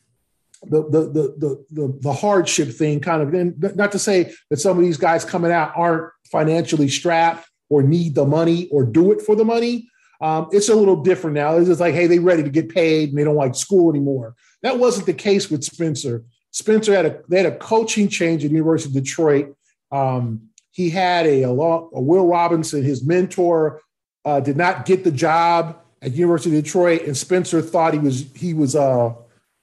the, 0.63 0.83
the, 0.89 1.01
the 1.01 1.65
the 1.71 1.99
the 2.01 2.13
hardship 2.13 2.69
thing 2.69 2.99
kind 2.99 3.21
of. 3.21 3.33
And 3.33 3.75
not 3.75 3.91
to 3.91 3.99
say 3.99 4.33
that 4.49 4.57
some 4.57 4.77
of 4.77 4.83
these 4.83 4.97
guys 4.97 5.23
coming 5.23 5.51
out 5.51 5.73
aren't 5.75 6.11
financially 6.31 6.89
strapped 6.89 7.47
or 7.69 7.83
need 7.83 8.15
the 8.15 8.25
money 8.25 8.67
or 8.69 8.83
do 8.83 9.11
it 9.11 9.21
for 9.21 9.35
the 9.35 9.45
money, 9.45 9.87
um, 10.21 10.47
it's 10.51 10.69
a 10.69 10.75
little 10.75 11.03
different 11.03 11.35
now. 11.35 11.55
It's 11.57 11.67
just 11.67 11.79
like, 11.79 11.93
hey, 11.93 12.07
they 12.07 12.19
ready 12.19 12.43
to 12.43 12.49
get 12.49 12.69
paid 12.69 13.09
and 13.09 13.17
they 13.17 13.23
don't 13.23 13.35
like 13.35 13.55
school 13.55 13.89
anymore. 13.89 14.35
That 14.63 14.79
wasn't 14.79 15.05
the 15.05 15.13
case 15.13 15.49
with 15.49 15.63
Spencer. 15.63 16.23
Spencer 16.51 16.93
had 16.93 17.05
a 17.05 17.21
they 17.29 17.37
had 17.37 17.45
a 17.45 17.57
coaching 17.57 18.07
change 18.07 18.43
at 18.43 18.49
the 18.49 18.55
University 18.55 18.97
of 18.97 19.03
Detroit. 19.03 19.55
Um, 19.91 20.49
he 20.71 20.89
had 20.89 21.25
a, 21.25 21.43
a, 21.43 21.49
a, 21.49 22.01
Will 22.01 22.27
Robinson, 22.27 22.83
his 22.83 23.05
mentor, 23.05 23.81
uh, 24.25 24.39
did 24.39 24.57
not 24.57 24.85
get 24.85 25.03
the 25.03 25.11
job 25.11 25.79
at 26.01 26.13
University 26.13 26.55
of 26.55 26.63
Detroit, 26.63 27.03
and 27.03 27.15
Spencer 27.15 27.61
thought 27.61 27.93
he 27.93 27.99
was 27.99 28.25
he 28.35 28.53
was 28.53 28.75
uh, 28.75 29.13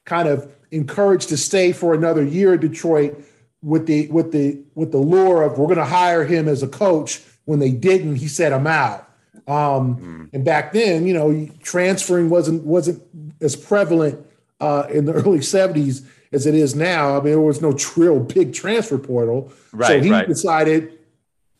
kind 0.06 0.28
of 0.28 0.53
encouraged 0.74 1.28
to 1.30 1.36
stay 1.36 1.72
for 1.72 1.94
another 1.94 2.24
year 2.24 2.54
at 2.54 2.60
Detroit 2.60 3.22
with 3.62 3.86
the 3.86 4.08
with 4.08 4.32
the 4.32 4.60
with 4.74 4.92
the 4.92 4.98
lure 4.98 5.42
of 5.42 5.58
we're 5.58 5.66
going 5.66 5.78
to 5.78 5.84
hire 5.84 6.24
him 6.24 6.48
as 6.48 6.62
a 6.62 6.68
coach. 6.68 7.22
When 7.46 7.58
they 7.58 7.70
didn't, 7.70 8.16
he 8.16 8.28
said, 8.28 8.52
"I'm 8.52 8.66
out." 8.66 9.08
Um, 9.46 9.96
mm. 9.96 10.30
And 10.32 10.44
back 10.44 10.72
then, 10.72 11.06
you 11.06 11.12
know, 11.12 11.48
transferring 11.62 12.30
wasn't 12.30 12.64
wasn't 12.64 13.02
as 13.40 13.56
prevalent 13.56 14.24
uh, 14.60 14.86
in 14.90 15.04
the 15.04 15.12
early 15.14 15.38
70s 15.38 16.06
as 16.32 16.46
it 16.46 16.54
is 16.54 16.74
now. 16.74 17.12
I 17.12 17.16
mean, 17.16 17.32
there 17.32 17.40
was 17.40 17.62
no 17.62 17.76
real 17.96 18.20
big 18.20 18.54
transfer 18.54 18.98
portal. 18.98 19.52
Right, 19.72 19.86
so 19.86 20.00
he 20.00 20.10
right. 20.10 20.26
decided, 20.26 20.98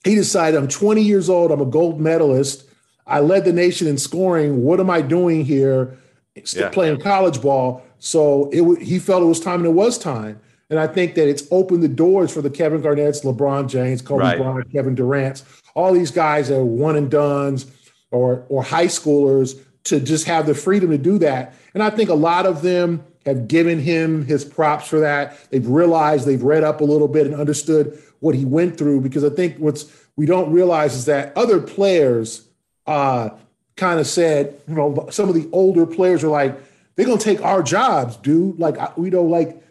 he 0.05 0.15
decided, 0.15 0.59
I'm 0.59 0.69
20 0.69 1.03
years 1.03 1.31
old, 1.31 1.53
I'm 1.53 1.61
a 1.61 1.67
gold 1.67 2.01
medalist. 2.01 2.65
I 3.07 3.21
led 3.21 3.45
the 3.45 3.53
nation 3.53 3.87
in 3.87 3.99
scoring. 3.99 4.65
What 4.65 4.81
am 4.81 4.91
I 4.91 5.03
doing 5.03 5.45
here? 5.45 5.99
Still 6.45 6.63
Yeah. 6.63 6.69
playing 6.71 7.01
college 7.01 7.41
ball. 7.41 7.83
So 8.05 8.51
it 8.53 8.83
he 8.83 8.99
felt 8.99 9.23
it 9.23 9.27
was 9.27 9.41
time 9.41 9.61
and 9.61 9.67
it 9.67 9.73
was 9.73 9.97
time. 9.97 10.39
And 10.69 10.79
I 10.79 10.87
think 10.87 11.15
that 11.15 11.27
it's 11.27 11.45
opened 11.51 11.83
the 11.83 11.89
doors 11.89 12.31
for 12.31 12.43
the 12.43 12.51
Kevin 12.51 12.83
Garnett's, 12.83 13.23
LeBron 13.23 13.69
James, 13.69 14.03
Kobe 14.03 14.23
Right. 14.23 14.39
Bryant, 14.39 14.71
Kevin 14.71 14.95
Durant's, 14.95 15.43
all 15.75 15.95
these 15.95 16.11
guys 16.11 16.49
that 16.49 16.59
are 16.59 16.65
one 16.65 16.97
and 16.97 17.11
dones 17.11 17.67
or 18.11 18.45
or 18.51 18.63
high 18.63 18.89
schoolers 18.89 19.59
to 19.85 20.01
just 20.01 20.27
have 20.27 20.47
the 20.47 20.55
freedom 20.55 20.91
to 20.91 20.99
do 20.99 21.17
that. 21.19 21.55
And 21.73 21.83
I 21.83 21.89
think 21.89 22.11
a 22.11 22.15
lot 22.15 22.45
of 22.45 22.61
them 22.61 23.03
have 23.25 23.49
given 23.49 23.79
him 23.79 24.27
his 24.27 24.45
props 24.45 24.87
for 24.87 25.01
that. 25.01 25.39
They've 25.51 25.67
realized 25.67 26.27
they've 26.27 26.43
read 26.43 26.63
up 26.63 26.83
a 26.83 26.85
little 26.85 27.09
bit 27.09 27.27
and 27.27 27.35
understood 27.35 27.99
what 28.21 28.35
he 28.35 28.45
went 28.45 28.77
through 28.77 29.01
because 29.01 29.25
I 29.25 29.31
think 29.31 29.57
what's 29.57 29.91
we 30.17 30.27
don't 30.27 30.53
realize 30.53 30.95
is 30.95 31.07
that 31.07 31.35
other 31.39 31.59
players 31.59 32.47
uh 32.87 33.31
kind 33.77 33.99
of 33.99 34.07
said, 34.07 34.61
you 34.69 34.75
know, 34.75 35.09
some 35.11 35.31
of 35.31 35.35
the 35.35 35.49
older 35.53 35.87
players 35.87 36.23
are 36.23 36.29
like, 36.29 36.55
they're 36.97 37.07
gonna 37.07 37.19
take 37.19 37.43
our 37.43 37.63
jobs, 37.63 38.17
dude. 38.17 38.59
Like 38.59 38.79
I- 38.79 38.93
we 38.97 39.11
don't 39.11 39.31
like 39.31 39.63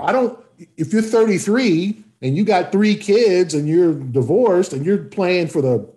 I 0.00 0.12
don't 0.12 0.38
if 0.76 0.92
you're 0.92 1.02
33 1.02 2.02
and 2.22 2.36
you 2.36 2.44
got 2.44 2.72
three 2.72 2.96
kids 2.96 3.54
and 3.54 3.68
you're 3.68 3.94
divorced 3.94 4.72
and 4.72 4.84
you're 4.84 4.98
playing 4.98 5.46
for 5.48 5.62
the 5.62 5.88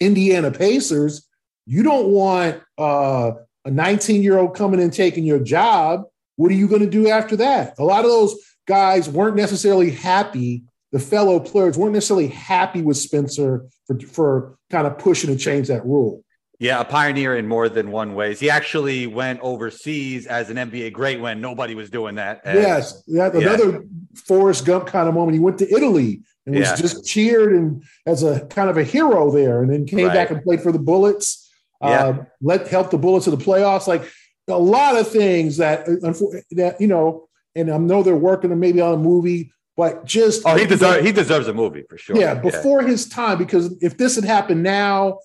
Indiana 0.00 0.50
Pacers, 0.50 1.26
you 1.66 1.82
don't 1.82 2.08
want 2.08 2.60
uh, 2.78 3.32
a 3.64 3.70
19 3.70 4.22
year 4.22 4.38
old 4.38 4.56
coming 4.56 4.80
and 4.80 4.92
taking 4.92 5.24
your 5.24 5.38
job. 5.38 6.04
What 6.36 6.50
are 6.50 6.54
you 6.54 6.66
going 6.66 6.80
to 6.82 6.90
do 6.90 7.08
after 7.08 7.36
that? 7.36 7.78
A 7.78 7.84
lot 7.84 8.04
of 8.04 8.10
those 8.10 8.34
guys 8.66 9.08
weren't 9.08 9.36
necessarily 9.36 9.90
happy. 9.90 10.64
The 10.90 10.98
fellow 10.98 11.38
players 11.38 11.78
weren't 11.78 11.92
necessarily 11.92 12.28
happy 12.28 12.82
with 12.82 12.96
Spencer 12.96 13.66
for, 13.86 14.00
for 14.00 14.58
kind 14.70 14.86
of 14.86 14.98
pushing 14.98 15.30
to 15.30 15.36
change 15.36 15.68
that 15.68 15.84
rule. 15.86 16.24
Yeah, 16.62 16.80
a 16.80 16.84
pioneer 16.84 17.34
in 17.36 17.48
more 17.48 17.68
than 17.68 17.90
one 17.90 18.14
ways. 18.14 18.38
He 18.38 18.48
actually 18.48 19.08
went 19.08 19.40
overseas 19.40 20.28
as 20.28 20.48
an 20.48 20.56
NBA 20.58 20.92
great 20.92 21.20
when 21.20 21.40
nobody 21.40 21.74
was 21.74 21.90
doing 21.90 22.14
that. 22.14 22.40
And- 22.44 22.56
yes, 22.56 23.02
that, 23.08 23.34
yeah. 23.34 23.40
another 23.40 23.84
Forrest 24.14 24.64
Gump 24.64 24.86
kind 24.86 25.08
of 25.08 25.14
moment. 25.14 25.34
He 25.34 25.40
went 25.40 25.58
to 25.58 25.68
Italy 25.74 26.20
and 26.46 26.54
was 26.54 26.68
Yeah. 26.68 26.76
just 26.76 27.04
cheered 27.04 27.52
and 27.52 27.82
as 28.06 28.22
a 28.22 28.46
kind 28.46 28.70
of 28.70 28.76
a 28.78 28.84
hero 28.84 29.32
there, 29.32 29.60
and 29.62 29.72
then 29.72 29.86
came 29.86 30.06
Right. 30.06 30.14
back 30.14 30.30
and 30.30 30.40
played 30.40 30.60
for 30.60 30.70
the 30.70 30.78
Bullets. 30.78 31.50
Yeah. 31.82 31.88
Uh, 32.06 32.24
let 32.40 32.68
help 32.68 32.92
the 32.92 32.98
Bullets 32.98 33.24
to 33.24 33.32
the 33.32 33.36
playoffs. 33.36 33.88
Like 33.88 34.04
a 34.46 34.56
lot 34.56 34.96
of 34.96 35.08
things 35.08 35.56
that 35.56 35.88
uh, 35.88 36.12
that 36.52 36.80
you 36.80 36.86
know, 36.86 37.26
and 37.56 37.72
I 37.72 37.76
know 37.78 38.04
they're 38.04 38.14
working 38.14 38.52
on 38.52 38.60
maybe 38.60 38.80
on 38.80 38.94
a 38.94 38.98
movie, 38.98 39.50
but 39.76 40.04
just 40.04 40.42
Oh, 40.46 40.56
he 40.56 40.64
deserves 40.66 41.04
he 41.04 41.10
deserves 41.10 41.48
a 41.48 41.54
movie 41.54 41.82
for 41.88 41.98
sure. 41.98 42.16
yeah, 42.16 42.34
before 42.34 42.82
his 42.82 43.08
time, 43.08 43.36
because 43.38 43.74
if 43.82 43.96
this 43.98 44.14
had 44.14 44.22
happened 44.24 44.62
now, 44.62 45.18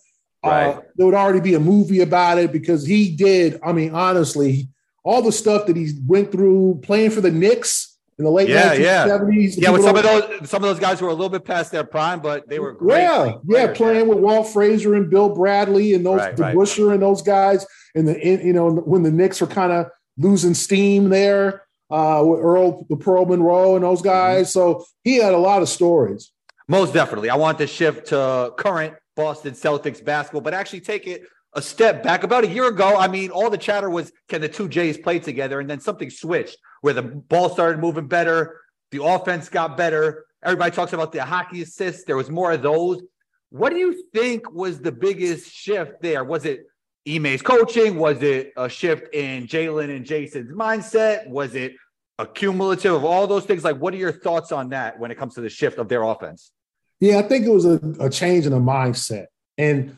uh, 0.48 0.82
there 0.96 1.06
would 1.06 1.16
already 1.16 1.40
be 1.42 1.54
a 1.54 1.60
movie 1.60 2.02
about 2.02 2.38
it 2.38 2.52
because 2.52 2.86
he 2.86 3.16
did. 3.16 3.60
I 3.64 3.72
mean, 3.74 3.94
honestly, 3.94 4.70
all 5.04 5.22
the 5.22 5.32
stuff 5.32 5.68
that 5.68 5.76
he 5.76 5.92
went 6.06 6.32
through 6.32 6.80
playing 6.84 7.12
for 7.12 7.22
the 7.22 7.32
Knicks 7.32 7.98
in 8.18 8.26
the 8.26 8.32
late 8.32 8.50
Yeah, 8.50 8.74
yeah. 8.74 9.08
1970s. 9.08 9.54
Yeah, 9.58 9.70
with 9.70 9.84
some 9.84 9.96
of 9.96 10.04
those 10.04 10.50
some 10.50 10.64
of 10.64 10.70
those 10.70 10.80
guys 10.80 11.02
were 11.02 11.10
a 11.10 11.14
little 11.14 11.30
bit 11.30 11.46
past 11.46 11.72
their 11.72 11.84
prime, 11.84 12.20
but 12.20 12.50
they 12.50 12.60
were 12.60 12.74
great. 12.74 13.02
yeah, 13.04 13.34
yeah, 13.48 13.74
playing 13.74 14.08
with 14.08 14.18
Walt 14.20 14.48
Frazier 14.50 14.96
and 14.96 15.10
Bill 15.10 15.30
Bradley 15.34 15.94
and 15.94 16.06
those 16.06 16.18
Right, 16.20 16.36
the 16.36 16.44
right. 16.44 16.56
Busher 16.56 16.92
and 16.94 17.02
those 17.02 17.22
guys, 17.22 17.66
and 17.96 18.08
the 18.08 18.20
in, 18.20 18.46
you 18.46 18.54
know 18.54 18.70
when 18.72 19.04
the 19.04 19.12
Knicks 19.12 19.40
were 19.40 19.48
kind 19.48 19.72
of 19.72 19.88
losing 20.18 20.56
steam 20.56 21.10
there 21.10 21.62
uh, 21.92 22.24
with 22.26 22.40
Earl 22.40 22.86
the 22.90 22.98
Pearl 22.98 23.26
Monroe 23.26 23.76
and 23.76 23.84
those 23.84 24.02
guys. 24.02 24.52
So 24.52 24.84
he 25.04 25.18
had 25.18 25.34
a 25.34 25.38
lot 25.38 25.62
of 25.62 25.70
stories. 25.70 26.32
Most 26.68 26.94
definitely. 26.94 27.30
I 27.30 27.36
want 27.36 27.60
to 27.60 27.68
shift 27.68 28.08
to 28.08 28.52
current 28.58 28.96
Boston 29.18 29.54
Celtics 29.54 30.04
basketball, 30.04 30.42
but 30.42 30.54
actually 30.54 30.80
take 30.80 31.08
it 31.08 31.24
a 31.54 31.62
step 31.62 32.04
back. 32.04 32.24
About 32.24 32.44
a 32.44 32.48
year 32.48 32.68
ago, 32.68 32.96
I 32.96 33.08
mean, 33.08 33.32
all 33.32 33.50
the 33.50 33.58
chatter 33.58 33.90
was 33.90 34.14
can 34.30 34.40
the 34.40 34.48
two 34.48 34.70
Jays 34.70 34.98
play 34.98 35.20
together? 35.20 35.60
And 35.60 35.70
then 35.70 35.82
something 35.82 36.10
switched 36.10 36.58
where 36.82 36.94
the 36.94 37.02
ball 37.02 37.50
started 37.50 37.80
moving 37.80 38.08
better, 38.08 38.62
the 38.92 39.04
offense 39.04 39.50
got 39.50 39.76
better. 39.76 40.26
Everybody 40.44 40.74
talks 40.74 40.94
about 40.94 41.12
the 41.12 41.26
hockey 41.26 41.64
assists. 41.64 42.04
There 42.06 42.16
was 42.16 42.30
more 42.30 42.52
of 42.52 42.62
those. 42.62 43.02
What 43.50 43.72
do 43.72 43.78
you 43.78 44.04
think 44.14 44.52
was 44.52 44.80
the 44.80 44.92
biggest 44.92 45.52
shift 45.52 46.02
there? 46.02 46.24
Was 46.24 46.46
it 46.46 46.68
Ime's 47.08 47.42
coaching? 47.42 47.98
Was 47.98 48.22
it 48.22 48.54
a 48.56 48.70
shift 48.70 49.14
in 49.16 49.48
Jaylen 49.48 49.94
and 49.96 50.06
Jayson's 50.06 50.52
mindset? 50.52 51.28
Was 51.28 51.56
it 51.56 51.74
a 52.20 52.28
cumulative 52.28 52.94
of 52.94 53.04
all 53.04 53.26
those 53.26 53.46
things? 53.46 53.64
Like, 53.64 53.78
what 53.78 53.94
are 53.94 53.98
your 53.98 54.12
thoughts 54.12 54.52
on 54.52 54.70
that 54.70 55.00
when 55.00 55.10
it 55.10 55.18
comes 55.18 55.34
to 55.36 55.42
the 55.42 55.50
shift 55.50 55.80
of 55.80 55.90
their 55.90 56.04
offense? 56.04 56.52
Yeah, 57.00 57.20
I 57.20 57.22
think 57.24 57.46
it 57.46 57.52
was 57.52 57.66
a, 57.66 57.80
a 58.00 58.10
change 58.10 58.46
in 58.46 58.52
the 58.52 58.60
mindset. 58.60 59.28
And 59.58 59.98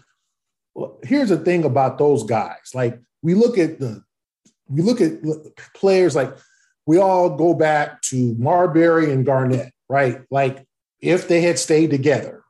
here's 1.03 1.29
the 1.29 1.37
thing 1.37 1.63
about 1.63 1.97
those 1.97 2.23
guys. 2.23 2.71
Like 2.73 2.99
we 3.21 3.33
look 3.33 3.57
at 3.57 3.79
the 3.79 4.03
we 4.67 4.81
look 4.81 5.01
at 5.01 5.19
players 5.73 6.15
like 6.15 6.35
we 6.85 6.97
all 6.97 7.35
go 7.35 7.53
back 7.53 8.01
to 8.03 8.35
Marbury 8.37 9.11
and 9.11 9.25
Garnett, 9.25 9.73
right? 9.89 10.21
Like 10.29 10.65
if 11.01 11.27
they 11.27 11.41
had 11.41 11.59
stayed 11.59 11.89
together, 11.89 12.43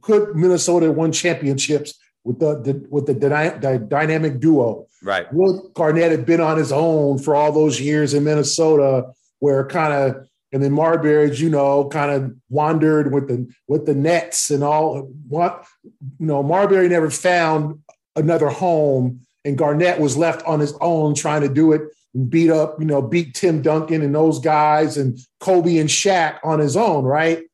could 0.00 0.34
Minnesota 0.34 0.86
have 0.86 0.96
won 0.96 1.12
championships 1.12 1.94
with 2.24 2.38
the, 2.38 2.60
the 2.60 2.86
with 2.90 3.06
the, 3.06 3.14
dyna- 3.14 3.58
the 3.60 3.78
dynamic 3.78 4.40
duo? 4.40 4.86
Right. 5.02 5.32
Would 5.32 5.74
Garnett 5.74 6.12
have 6.12 6.26
been 6.26 6.40
on 6.40 6.56
his 6.56 6.72
own 6.72 7.18
for 7.18 7.34
all 7.34 7.52
those 7.52 7.80
years 7.80 8.14
in 8.14 8.24
Minnesota, 8.24 9.12
where 9.40 9.66
kind 9.66 9.92
of 9.92 10.28
and 10.52 10.62
then 10.62 10.72
Marbury, 10.72 11.34
you 11.36 11.48
know, 11.48 11.88
kind 11.88 12.10
of 12.10 12.34
wandered 12.50 13.12
with 13.12 13.28
the 13.28 13.50
with 13.68 13.86
the 13.86 13.94
Nets 13.94 14.50
and 14.50 14.62
all. 14.62 15.10
What 15.28 15.64
you 15.82 16.26
know, 16.26 16.42
Marbury 16.42 16.88
never 16.88 17.10
found 17.10 17.80
another 18.16 18.48
home, 18.48 19.20
and 19.44 19.56
Garnett 19.56 19.98
was 19.98 20.16
left 20.16 20.44
on 20.46 20.60
his 20.60 20.74
own 20.80 21.14
trying 21.14 21.40
to 21.42 21.48
do 21.48 21.72
it 21.72 21.82
and 22.14 22.28
beat 22.28 22.50
up, 22.50 22.76
you 22.78 22.84
know, 22.86 23.00
beat 23.00 23.34
Tim 23.34 23.62
Duncan 23.62 24.02
and 24.02 24.14
those 24.14 24.38
guys 24.38 24.98
and 24.98 25.18
Kobe 25.40 25.78
and 25.78 25.88
Shaq 25.88 26.38
on 26.44 26.58
his 26.58 26.76
own, 26.76 27.04
right? 27.04 27.44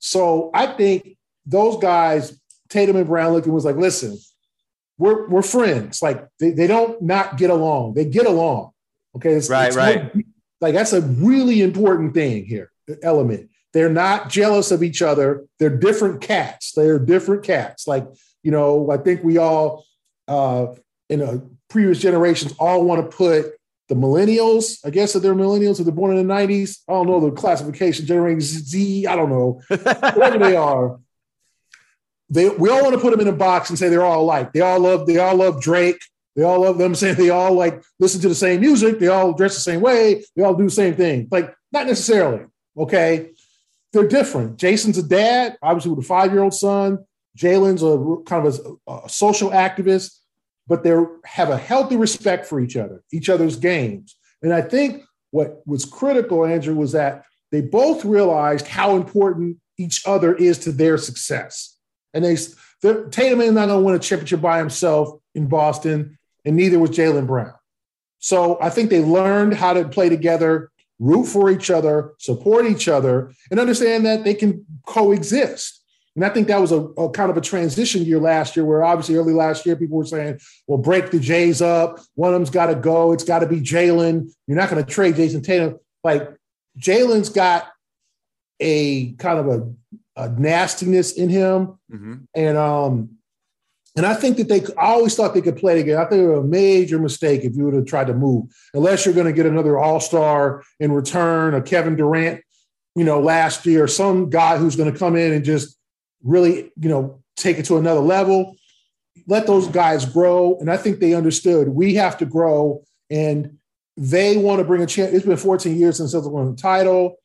So 0.00 0.50
I 0.52 0.66
think 0.66 1.16
those 1.46 1.76
guys, 1.78 2.38
Tatum 2.68 2.96
and 2.96 3.06
Brown, 3.06 3.32
looked 3.32 3.46
and 3.46 3.54
was 3.54 3.64
like, 3.64 3.76
listen, 3.76 4.18
we're 4.98 5.28
we're 5.28 5.42
friends. 5.42 6.02
Like 6.02 6.26
they, 6.40 6.50
they 6.50 6.66
don't 6.66 7.00
not 7.02 7.36
get 7.36 7.50
along. 7.50 7.94
They 7.94 8.04
get 8.04 8.26
along. 8.26 8.72
Okay. 9.14 9.30
It's- 9.30 9.48
Right, 9.48 9.68
it's 9.68 9.76
right. 9.76 10.14
no- 10.16 10.22
like 10.60 10.74
that's 10.74 10.92
a 10.92 11.02
really 11.02 11.62
important 11.62 12.14
thing 12.14 12.44
here, 12.44 12.70
element. 13.02 13.50
They're 13.72 13.90
not 13.90 14.30
jealous 14.30 14.70
of 14.70 14.82
each 14.82 15.02
other. 15.02 15.44
They're 15.58 15.76
different 15.76 16.22
cats. 16.22 16.72
They're 16.72 16.98
different 16.98 17.42
cats. 17.42 17.86
Like, 17.86 18.06
you 18.42 18.50
know, 18.50 18.90
I 18.90 18.96
think 18.96 19.22
we 19.22 19.38
all 19.38 19.84
uh 20.28 20.68
in 21.08 21.20
a 21.20 21.42
previous 21.68 22.00
generations 22.00 22.54
all 22.58 22.84
want 22.84 23.10
to 23.10 23.16
put 23.16 23.52
the 23.88 23.94
millennials, 23.94 24.84
I 24.84 24.90
guess 24.90 25.14
if 25.14 25.22
they're 25.22 25.34
millennials, 25.34 25.78
if 25.78 25.84
they're 25.84 25.94
born 25.94 26.16
in 26.16 26.26
the 26.26 26.34
90s, 26.34 26.78
I 26.88 26.92
don't 26.92 27.06
know 27.06 27.20
the 27.20 27.30
classification, 27.30 28.06
generation 28.06 28.40
Z, 28.40 29.06
I 29.06 29.14
don't 29.14 29.30
know, 29.30 29.60
whatever 29.68 30.38
they 30.38 30.56
are. 30.56 30.98
They 32.28 32.48
we 32.48 32.68
all 32.68 32.82
want 32.82 32.94
to 32.94 33.00
put 33.00 33.12
them 33.12 33.20
in 33.20 33.28
a 33.28 33.36
box 33.36 33.70
and 33.70 33.78
say 33.78 33.88
they're 33.88 34.04
all 34.04 34.22
alike. 34.22 34.52
They 34.52 34.60
all 34.60 34.80
love, 34.80 35.06
they 35.06 35.18
all 35.18 35.36
love 35.36 35.60
Drake. 35.60 36.00
They 36.36 36.44
all 36.44 36.60
love 36.60 36.78
them 36.78 36.94
saying 36.94 37.16
they 37.16 37.30
all 37.30 37.54
like 37.54 37.82
listen 37.98 38.20
to 38.20 38.28
the 38.28 38.34
same 38.34 38.60
music. 38.60 39.00
They 39.00 39.08
all 39.08 39.32
dress 39.32 39.54
the 39.54 39.60
same 39.60 39.80
way. 39.80 40.24
They 40.36 40.42
all 40.42 40.54
do 40.54 40.64
the 40.64 40.70
same 40.70 40.94
thing. 40.94 41.28
Like, 41.30 41.54
not 41.72 41.86
necessarily. 41.86 42.44
Okay. 42.76 43.30
They're 43.92 44.06
different. 44.06 44.58
Jayson's 44.58 44.98
a 44.98 45.02
dad, 45.02 45.56
obviously 45.62 45.92
with 45.92 46.04
a 46.04 46.08
five-year-old 46.08 46.54
son. 46.54 47.04
Jaylen's 47.36 47.82
a 47.82 48.22
kind 48.24 48.46
of 48.46 48.78
a, 48.86 49.06
a 49.06 49.08
social 49.08 49.50
activist, 49.50 50.18
but 50.66 50.82
they 50.82 50.94
have 51.24 51.50
a 51.50 51.56
healthy 51.56 51.96
respect 51.96 52.46
for 52.46 52.60
each 52.60 52.76
other, 52.76 53.02
each 53.12 53.28
other's 53.28 53.56
games. 53.56 54.16
And 54.42 54.52
I 54.52 54.62
think 54.62 55.04
what 55.30 55.62
was 55.66 55.84
critical, 55.84 56.44
Andrew, 56.44 56.74
was 56.74 56.92
that 56.92 57.24
they 57.52 57.60
both 57.60 58.04
realized 58.04 58.66
how 58.66 58.96
important 58.96 59.58
each 59.78 60.06
other 60.06 60.34
is 60.34 60.58
to 60.60 60.72
their 60.72 60.98
success. 60.98 61.76
And 62.14 62.24
they, 62.24 62.36
Tatum 63.10 63.40
is 63.40 63.52
not 63.52 63.66
going 63.66 63.80
to 63.80 63.84
win 63.84 63.94
a 63.94 63.98
championship 63.98 64.40
by 64.40 64.58
himself 64.58 65.20
in 65.34 65.46
Boston, 65.46 66.18
and 66.46 66.56
neither 66.56 66.78
was 66.78 66.90
Jaylen 66.90 67.26
Brown. 67.26 67.52
So 68.18 68.58
I 68.62 68.70
think 68.70 68.88
they 68.88 69.02
learned 69.02 69.54
how 69.54 69.74
to 69.74 69.86
play 69.86 70.08
together, 70.08 70.70
root 70.98 71.26
for 71.26 71.50
each 71.50 71.70
other, 71.70 72.14
support 72.18 72.64
each 72.64 72.88
other, 72.88 73.32
and 73.50 73.60
understand 73.60 74.06
that 74.06 74.24
they 74.24 74.32
can 74.34 74.64
coexist. 74.86 75.82
And 76.14 76.24
I 76.24 76.30
think 76.30 76.48
that 76.48 76.58
was 76.58 76.72
a, 76.72 76.80
a 76.80 77.10
kind 77.10 77.30
of 77.30 77.36
a 77.36 77.42
transition 77.42 78.02
year 78.02 78.18
last 78.18 78.56
year, 78.56 78.64
where 78.64 78.82
obviously 78.82 79.16
early 79.16 79.34
last 79.34 79.66
year 79.66 79.76
people 79.76 79.98
were 79.98 80.06
saying, 80.06 80.40
"Well, 80.66 80.78
break 80.78 81.10
the 81.10 81.20
Jays 81.20 81.60
up. 81.60 82.00
One 82.14 82.32
of 82.32 82.34
them's 82.34 82.48
got 82.48 82.66
to 82.68 82.74
go. 82.74 83.12
It's 83.12 83.24
got 83.24 83.40
to 83.40 83.46
be 83.46 83.60
Jaylen. 83.60 84.30
You're 84.46 84.56
not 84.56 84.70
going 84.70 84.82
to 84.82 84.90
trade 84.90 85.16
Jayson 85.16 85.42
Tatum." 85.42 85.78
Like 86.02 86.34
Jaylen's 86.78 87.28
got 87.28 87.68
a 88.60 89.12
kind 89.14 89.38
of 89.38 89.46
a, 89.48 90.22
a 90.22 90.28
nastiness 90.30 91.12
in 91.12 91.28
him, 91.28 91.78
Mhm. 91.92 92.26
and 92.34 92.56
um, 92.56 93.15
And 93.96 94.04
I 94.04 94.14
think 94.14 94.36
that 94.36 94.48
they, 94.48 94.60
I 94.76 94.88
always 94.88 95.14
thought 95.14 95.32
they 95.32 95.40
could 95.40 95.56
play 95.56 95.74
together. 95.74 96.02
I 96.02 96.08
think 96.08 96.22
it 96.22 96.28
was 96.28 96.44
a 96.44 96.46
major 96.46 96.98
mistake 96.98 97.44
if 97.44 97.56
you 97.56 97.64
would 97.64 97.74
have 97.74 97.86
tried 97.86 98.08
to 98.08 98.14
move, 98.14 98.44
unless 98.74 99.04
you're 99.06 99.14
going 99.14 99.26
to 99.26 99.32
get 99.32 99.46
another 99.46 99.78
all 99.78 100.00
star 100.00 100.62
in 100.78 100.92
return, 100.92 101.54
a 101.54 101.62
Kevin 101.62 101.96
Durant, 101.96 102.42
you 102.94 103.04
know, 103.04 103.20
last 103.20 103.64
year, 103.64 103.88
some 103.88 104.28
guy 104.28 104.58
who's 104.58 104.76
going 104.76 104.92
to 104.92 104.98
come 104.98 105.16
in 105.16 105.32
and 105.32 105.44
just 105.44 105.78
really, 106.22 106.70
you 106.78 106.88
know, 106.90 107.22
take 107.36 107.58
it 107.58 107.64
to 107.66 107.78
another 107.78 108.00
level. 108.00 108.56
Let 109.26 109.46
those 109.46 109.66
guys 109.66 110.04
grow. 110.04 110.58
And 110.60 110.70
I 110.70 110.76
think 110.76 111.00
they 111.00 111.14
understood 111.14 111.68
we 111.68 111.94
have 111.94 112.18
to 112.18 112.26
grow. 112.26 112.84
And 113.08 113.56
they 113.96 114.36
want 114.36 114.58
to 114.58 114.64
bring 114.64 114.82
a 114.82 114.86
chance. 114.86 115.14
It's 115.14 115.24
been 115.24 115.38
14 115.38 115.74
years 115.74 115.96
since 115.96 116.12
they 116.12 116.18
won 116.18 116.50
the 116.50 116.56
title, 116.56 117.16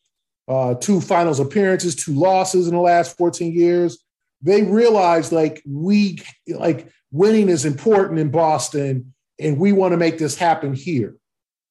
uh, 0.47 0.75
two 0.75 1.01
finals 1.01 1.41
appearances, 1.41 1.95
two 1.95 2.13
losses 2.13 2.67
in 2.67 2.73
the 2.73 2.79
last 2.79 3.17
14 3.17 3.51
years 3.51 3.97
they 4.41 4.63
realized 4.63 5.31
like 5.31 5.61
we 5.65 6.21
like 6.47 6.91
winning 7.11 7.49
is 7.49 7.65
important 7.65 8.19
in 8.19 8.31
Boston 8.31 9.13
and 9.39 9.57
we 9.57 9.71
want 9.71 9.91
to 9.91 9.97
make 9.97 10.17
this 10.17 10.37
happen 10.37 10.73
here. 10.73 11.15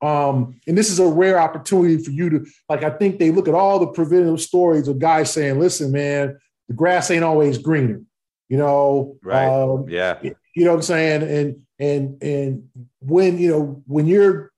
Um, 0.02 0.58
and 0.66 0.78
this 0.78 0.90
is 0.90 0.98
a 0.98 1.06
rare 1.06 1.38
opportunity 1.38 2.02
for 2.02 2.10
you 2.10 2.30
to 2.30 2.46
like 2.68 2.82
I 2.82 2.90
think 2.90 3.18
they 3.18 3.30
look 3.30 3.48
at 3.48 3.54
all 3.54 3.78
the 3.78 3.88
preventative 3.88 4.40
stories 4.40 4.88
of 4.88 4.98
guys 4.98 5.32
saying, 5.32 5.58
listen, 5.58 5.92
man, 5.92 6.38
the 6.68 6.74
grass 6.74 7.10
ain't 7.10 7.24
always 7.24 7.58
greener. 7.58 8.00
You 8.48 8.56
know, 8.56 9.18
right. 9.22 9.46
Um, 9.46 9.88
yeah. 9.88 10.18
You 10.22 10.64
know 10.64 10.70
what 10.70 10.76
I'm 10.76 10.82
saying? 10.82 11.22
And 11.22 11.62
and 11.78 12.22
and 12.22 12.68
when 13.00 13.38
you 13.38 13.50
know 13.50 13.82
when 13.86 14.06
you're 14.06 14.50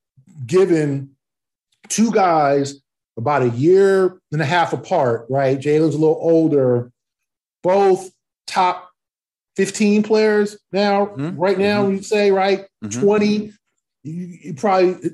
given 0.47 1.11
two 1.89 2.11
guys 2.11 2.81
about 3.17 3.43
a 3.43 3.51
year 3.51 4.19
and 4.33 4.41
a 4.41 4.47
half 4.47 4.73
apart, 4.73 5.27
right? 5.29 5.59
Jaylen's 5.59 5.95
a 5.95 5.99
little 5.99 6.19
older 6.21 6.91
both 7.63 8.11
top 8.47 8.91
15 9.57 10.03
players 10.03 10.59
now, 10.73 11.07
mm-hmm. 11.07 11.39
right 11.39 11.59
now, 11.59 11.85
mm-hmm. 11.85 11.97
you 11.97 12.03
say, 12.03 12.31
right? 12.31 12.67
Mm-hmm. 12.85 13.01
20. 13.01 13.53
You, 14.05 14.13
you, 14.15 14.55
probably, 14.55 15.11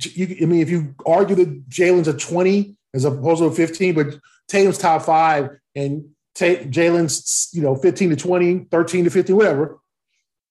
you, 0.00 0.36
I 0.42 0.46
mean, 0.46 0.60
if 0.60 0.70
you 0.70 0.94
argue 1.06 1.36
that 1.36 1.68
Jaylen's 1.68 2.08
a 2.08 2.14
20 2.14 2.76
as 2.94 3.04
opposed 3.04 3.40
to 3.40 3.46
a 3.46 3.52
15, 3.52 3.94
but 3.94 4.18
Tatum's 4.48 4.78
top 4.78 5.02
five 5.02 5.50
and 5.74 6.04
Jaylen's, 6.34 7.50
you 7.52 7.62
know, 7.62 7.76
15 7.76 8.10
to 8.10 8.16
20, 8.16 8.66
13 8.70 9.04
to 9.04 9.10
15, 9.10 9.36
whatever, 9.36 9.78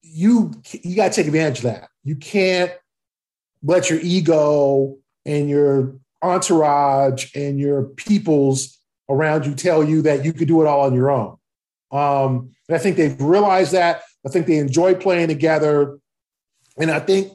you, 0.01 0.51
you 0.71 0.95
got 0.95 1.11
to 1.11 1.15
take 1.15 1.27
advantage 1.27 1.59
of 1.59 1.63
that. 1.63 1.89
You 2.03 2.15
can't 2.15 2.71
let 3.63 3.89
your 3.89 3.99
ego 4.01 4.97
and 5.25 5.49
your 5.49 5.95
entourage 6.21 7.35
and 7.35 7.59
your 7.59 7.83
people's 7.83 8.77
around 9.13 9.45
you 9.45 9.55
tell 9.55 9.83
you 9.83 10.01
that 10.03 10.25
you 10.25 10.33
could 10.33 10.47
do 10.47 10.61
it 10.61 10.67
all 10.67 10.81
on 10.81 10.93
your 10.93 11.11
own. 11.11 11.37
Um, 11.91 12.51
and 12.67 12.75
I 12.75 12.79
think 12.79 12.97
they've 12.97 13.19
realized 13.21 13.73
that. 13.73 14.01
I 14.25 14.29
think 14.29 14.47
they 14.47 14.57
enjoy 14.57 14.95
playing 14.95 15.27
together. 15.27 15.99
And 16.77 16.89
I 16.89 16.99
think 16.99 17.31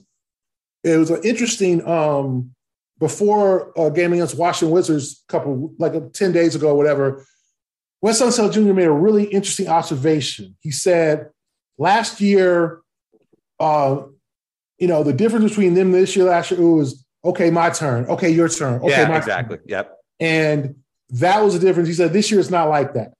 it 0.82 0.96
was 0.96 1.10
an 1.10 1.22
interesting 1.22 1.86
um, 1.86 2.54
before 2.98 3.72
a 3.76 3.90
game 3.90 4.12
against 4.12 4.36
Washington 4.36 4.74
Wizards 4.74 5.24
a 5.28 5.32
couple 5.32 5.74
like 5.78 6.12
10 6.12 6.32
days 6.32 6.54
ago, 6.54 6.74
whatever. 6.74 7.24
Wes 8.00 8.20
Unseld 8.20 8.52
Jr. 8.52 8.72
made 8.72 8.86
a 8.86 8.92
really 8.92 9.24
interesting 9.24 9.68
observation. 9.68 10.56
He 10.60 10.70
said 10.70 11.30
last 11.78 12.20
year, 12.20 12.80
uh, 13.60 14.02
you 14.78 14.86
know, 14.86 15.02
the 15.02 15.12
difference 15.12 15.50
between 15.50 15.74
them 15.74 15.92
this 15.92 16.14
year, 16.14 16.26
last 16.26 16.50
year, 16.50 16.60
it 16.60 16.64
was 16.64 17.04
okay, 17.24 17.50
my 17.50 17.70
turn. 17.70 18.06
Okay, 18.06 18.30
your 18.30 18.48
turn. 18.48 18.80
Okay, 18.80 18.90
yeah, 18.90 19.16
exactly. 19.16 19.56
Turn. 19.56 19.66
Yep. 19.66 19.96
And 20.20 20.76
that 21.10 21.42
was 21.42 21.54
the 21.54 21.60
difference. 21.60 21.88
He 21.88 21.94
said 21.94 22.12
this 22.12 22.30
year 22.30 22.40
it's 22.40 22.50
not 22.50 22.68
like 22.68 22.94
that. 22.94 23.14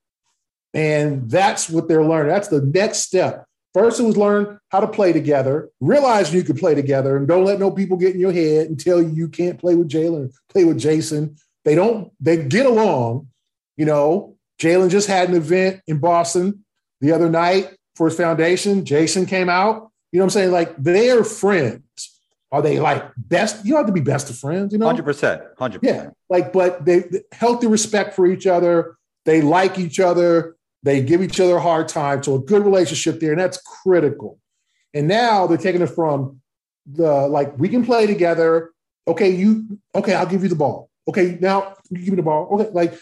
And 0.75 1.30
that's 1.30 1.68
what 1.71 1.88
they're 1.88 2.04
learning. 2.04 2.33
That's 2.33 2.49
the 2.49 2.61
next 2.61 2.99
step. 2.99 3.47
First, 3.75 4.00
it 4.00 4.04
was 4.04 4.16
learn 4.16 4.59
how 4.71 4.80
to 4.80 4.88
play 4.88 5.12
together, 5.12 5.71
realize 5.80 6.33
you 6.33 6.42
could 6.42 6.57
play 6.57 6.75
together, 6.75 7.16
and 7.16 7.28
don't 7.28 7.45
let 7.45 7.61
no 7.61 7.71
people 7.71 7.97
get 7.97 8.14
in 8.14 8.21
your 8.21 8.33
head 8.33 8.66
and 8.66 8.78
tell 8.78 9.00
you 9.00 9.09
you 9.11 9.28
can't 9.28 9.59
play 9.59 9.75
with 9.75 9.88
Jaylen, 9.88 10.33
play 10.49 10.64
with 10.64 10.78
Jayson. 10.78 11.37
They 11.64 11.75
don't, 11.75 12.11
they 12.21 12.42
get 12.45 12.66
along. 12.66 13.28
You 13.77 13.85
know, 13.85 14.37
Jaylen 14.59 14.90
just 14.90 15.07
had 15.07 15.29
an 15.29 15.37
event 15.37 15.81
in 15.87 15.98
Boston 15.98 16.64
the 17.01 17.12
other 17.12 17.29
night 17.29 17.77
for 17.94 18.09
his 18.09 18.16
foundation. 18.16 18.85
Jayson 18.85 19.27
came 19.27 19.48
out. 19.48 19.90
You 20.12 20.18
know 20.18 20.24
what 20.24 20.35
I'm 20.35 20.40
saying? 20.40 20.53
Like 20.53 20.74
they're 20.77 21.24
friends. 21.24 22.17
Are 22.50 22.62
they 22.62 22.80
like 22.80 23.04
best? 23.16 23.64
You 23.64 23.72
don't 23.72 23.80
have 23.80 23.87
to 23.87 23.92
be 23.92 24.00
best 24.00 24.30
of 24.30 24.38
friends, 24.38 24.72
you 24.72 24.78
know? 24.78 24.87
100%. 24.87 25.54
100%. 25.56 25.78
Yeah. 25.82 26.11
Like, 26.30 26.52
but 26.52 26.84
they 26.84 27.04
healthy 27.32 27.66
respect 27.66 28.14
for 28.14 28.26
each 28.26 28.46
other. 28.46 28.96
They 29.24 29.42
like 29.42 29.78
each 29.78 30.00
other. 30.00 30.56
They 30.82 31.02
give 31.02 31.22
each 31.22 31.40
other 31.40 31.56
a 31.56 31.61
hard 31.61 31.88
time. 31.88 32.22
So 32.22 32.37
a 32.37 32.38
good 32.38 32.64
relationship 32.64 33.20
there. 33.20 33.32
And 33.32 33.40
that's 33.40 33.58
critical. 33.58 34.38
And 34.94 35.08
now 35.08 35.46
they're 35.46 35.58
taking 35.58 35.82
it 35.82 35.88
from 35.88 36.40
the 36.87 37.28
like, 37.28 37.58
we 37.58 37.68
can 37.68 37.84
play 37.84 38.06
together. 38.06 38.72
Okay, 39.06 39.30
you, 39.30 39.78
okay, 39.94 40.14
I'll 40.14 40.26
give 40.26 40.42
you 40.42 40.48
the 40.48 40.54
ball. 40.54 40.88
Okay, 41.06 41.37
now 41.40 41.74
you 41.90 41.98
give 41.98 42.11
me 42.11 42.16
the 42.16 42.22
ball. 42.22 42.48
Okay, 42.52 42.70
like 42.70 42.94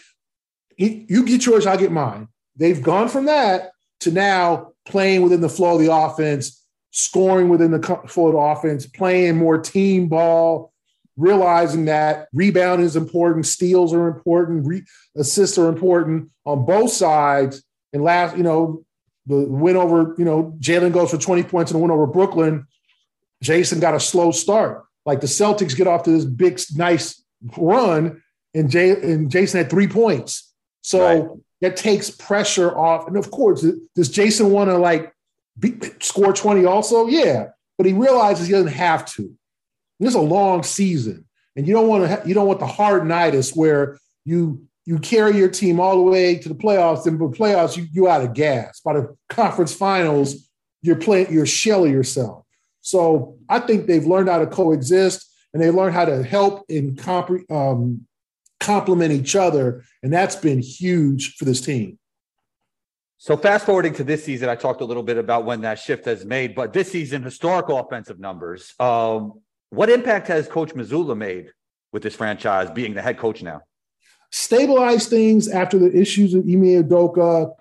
you 0.77 1.25
get 1.25 1.45
yours, 1.45 1.65
I 1.65 1.77
get 1.77 1.91
mine. 1.91 2.27
They've 2.55 2.81
gone 2.81 3.07
from 3.07 3.25
that 3.25 3.71
to 4.01 4.11
now 4.11 4.73
playing 4.85 5.21
within 5.21 5.41
the 5.41 5.49
flow 5.49 5.75
of 5.75 5.81
the 5.81 5.93
offense 5.93 6.63
scoring 6.97 7.47
within 7.47 7.69
the 7.69 7.79
the 7.79 8.37
offense, 8.37 8.87
playing 8.87 9.37
more 9.37 9.59
team 9.59 10.07
ball, 10.07 10.73
realizing 11.15 11.85
that 11.85 12.27
rebound 12.33 12.81
is 12.81 12.95
important, 12.95 13.45
steals 13.45 13.93
are 13.93 14.07
important, 14.07 14.65
re- 14.65 14.83
assists 15.15 15.59
are 15.59 15.69
important 15.69 16.31
on 16.45 16.65
both 16.65 16.91
sides. 16.91 17.63
And 17.93 18.03
last, 18.03 18.35
you 18.35 18.41
know, 18.41 18.83
the 19.27 19.35
win 19.35 19.75
over, 19.75 20.15
you 20.17 20.25
know, 20.25 20.55
Jaylen 20.59 20.91
goes 20.91 21.11
for 21.11 21.17
20 21.17 21.43
points 21.43 21.71
and 21.71 21.77
the 21.77 21.81
win 21.83 21.91
over 21.91 22.07
Brooklyn. 22.07 22.65
Jayson 23.43 23.79
got 23.79 23.93
a 23.93 23.99
slow 23.99 24.31
start. 24.31 24.83
Like 25.05 25.21
the 25.21 25.27
Celtics 25.27 25.75
get 25.75 25.85
off 25.85 26.03
to 26.03 26.11
this 26.11 26.25
big, 26.25 26.59
nice 26.75 27.23
run, 27.55 28.23
and 28.55 28.69
Jay 28.71 28.89
and 28.89 29.29
Jayson 29.29 29.59
had 29.59 29.69
three 29.69 29.87
points. 29.87 30.51
So 30.81 30.99
right. 30.99 31.29
that 31.61 31.77
takes 31.77 32.09
pressure 32.09 32.75
off. 32.75 33.07
And 33.07 33.15
of 33.15 33.29
course, 33.29 33.63
does 33.95 34.09
Jayson 34.09 34.49
want 34.49 34.71
to 34.71 34.77
like 34.77 35.13
be, 35.59 35.79
score 35.99 36.33
20 36.33 36.65
also? 36.65 37.07
Yeah. 37.07 37.47
But 37.77 37.87
he 37.87 37.93
realizes 37.93 38.47
he 38.47 38.53
doesn't 38.53 38.71
have 38.73 39.05
to. 39.13 39.33
This 39.99 40.09
is 40.09 40.15
a 40.15 40.21
long 40.21 40.63
season. 40.63 41.25
And 41.55 41.67
you 41.67 41.73
don't 41.73 41.87
want 41.87 42.03
to 42.03 42.09
ha- 42.09 42.21
you 42.25 42.33
don't 42.33 42.47
want 42.47 42.59
the 42.59 42.67
hard 42.67 43.07
nights 43.07 43.55
where 43.55 43.97
you 44.25 44.67
you 44.85 44.99
carry 44.99 45.35
your 45.35 45.49
team 45.49 45.79
all 45.79 45.95
the 45.95 46.09
way 46.09 46.37
to 46.37 46.49
the 46.49 46.55
playoffs, 46.55 47.07
and 47.07 47.19
the 47.19 47.25
playoffs 47.25 47.75
you 47.75 47.87
you 47.91 48.07
out 48.07 48.21
of 48.21 48.33
gas. 48.33 48.79
By 48.81 48.93
the 48.93 49.17
conference 49.29 49.73
finals, 49.73 50.49
you're 50.83 50.97
playing 50.97 51.33
you're 51.33 51.47
shelling 51.47 51.91
yourself. 51.91 52.45
So 52.81 53.37
I 53.49 53.59
think 53.59 53.87
they've 53.87 54.05
learned 54.05 54.29
how 54.29 54.37
to 54.37 54.47
coexist 54.47 55.27
and 55.53 55.61
they 55.61 55.71
learned 55.71 55.95
how 55.95 56.05
to 56.05 56.23
help 56.23 56.65
and 56.69 56.97
comp- 56.97 57.51
um, 57.51 58.05
complement 58.59 59.11
each 59.11 59.35
other, 59.35 59.83
and 60.03 60.13
that's 60.13 60.35
been 60.35 60.59
huge 60.61 61.35
for 61.35 61.45
this 61.45 61.61
team. 61.61 61.97
So 63.19 63.35
fast 63.35 63.65
forwarding 63.65 63.93
to 63.95 64.03
this 64.03 64.23
season, 64.23 64.47
I 64.47 64.55
talked 64.55 64.81
a 64.81 64.85
little 64.85 65.01
bit 65.01 65.17
about 65.17 65.43
when 65.43 65.61
that 65.61 65.79
shift 65.79 66.05
has 66.05 66.23
made, 66.23 66.53
but 66.53 66.71
this 66.71 66.91
season, 66.91 67.23
historical 67.23 67.79
offensive 67.79 68.19
numbers. 68.19 68.75
Um, 68.79 69.41
what 69.69 69.89
impact 69.89 70.27
has 70.27 70.47
Coach 70.47 70.73
Mazzulla 70.75 71.17
made 71.17 71.51
with 71.91 72.03
this 72.03 72.15
franchise 72.15 72.69
being 72.69 72.93
the 72.93 73.01
head 73.01 73.17
coach 73.17 73.41
now? 73.41 73.61
Stabilize 74.31 75.07
things 75.07 75.47
after 75.47 75.79
the 75.79 75.91
issues 75.99 76.35
with 76.35 76.45
Ime 76.45 76.83
Udoka, 76.83 77.53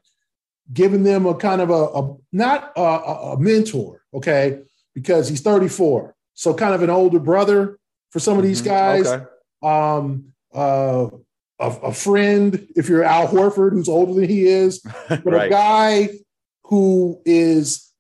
giving 0.73 1.05
them 1.05 1.25
a 1.25 1.35
kind 1.35 1.63
of 1.63 1.71
a, 1.71 1.73
a 1.73 2.17
not 2.33 2.73
a, 2.77 2.81
a, 2.81 3.41
mentor, 3.41 4.03
okay, 4.13 4.61
because 4.95 5.29
he's 5.29 5.41
34, 5.41 6.15
so 6.35 6.53
kind 6.53 6.75
of 6.75 6.83
an 6.83 6.91
older 6.91 7.21
brother 7.21 7.79
for 8.11 8.21
some 8.21 8.37
of 8.37 8.45
these 8.45 8.61
mm-hmm. 8.61 8.69
guys. 8.69 9.07
Okay. 9.07 9.25
Um, 9.63 10.33
uh, 10.53 11.09
a, 11.59 11.69
a, 11.69 11.93
friend, 11.93 12.67
if 12.77 12.89
you're 12.89 13.05
Al 13.05 13.29
Horford, 13.29 13.73
who's 13.73 13.89
older 13.89 14.15
than 14.15 14.29
he 14.29 14.47
is, 14.47 14.81
but 15.09 15.25
right. 15.25 15.47
a 15.47 15.51
guy 15.51 16.09
who 16.65 17.21
is 17.25 17.91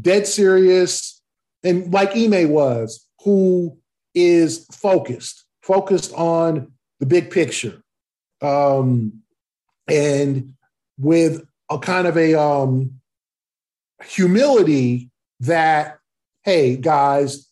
dead 0.00 0.26
serious 0.26 1.22
and 1.62 1.92
like 1.92 2.16
Ime 2.16 2.50
was, 2.50 3.06
who 3.22 3.78
is 4.14 4.66
focused, 4.66 5.44
focused 5.62 6.12
on 6.14 6.72
the 7.00 7.06
big 7.06 7.30
picture. 7.30 7.82
Um, 8.42 9.22
and 9.88 10.54
with 10.98 11.46
a 11.70 11.78
kind 11.78 12.06
of 12.06 12.16
a 12.16 12.38
um, 12.38 13.00
humility 14.04 15.10
that, 15.40 15.98
hey, 16.42 16.76
guys, 16.76 17.48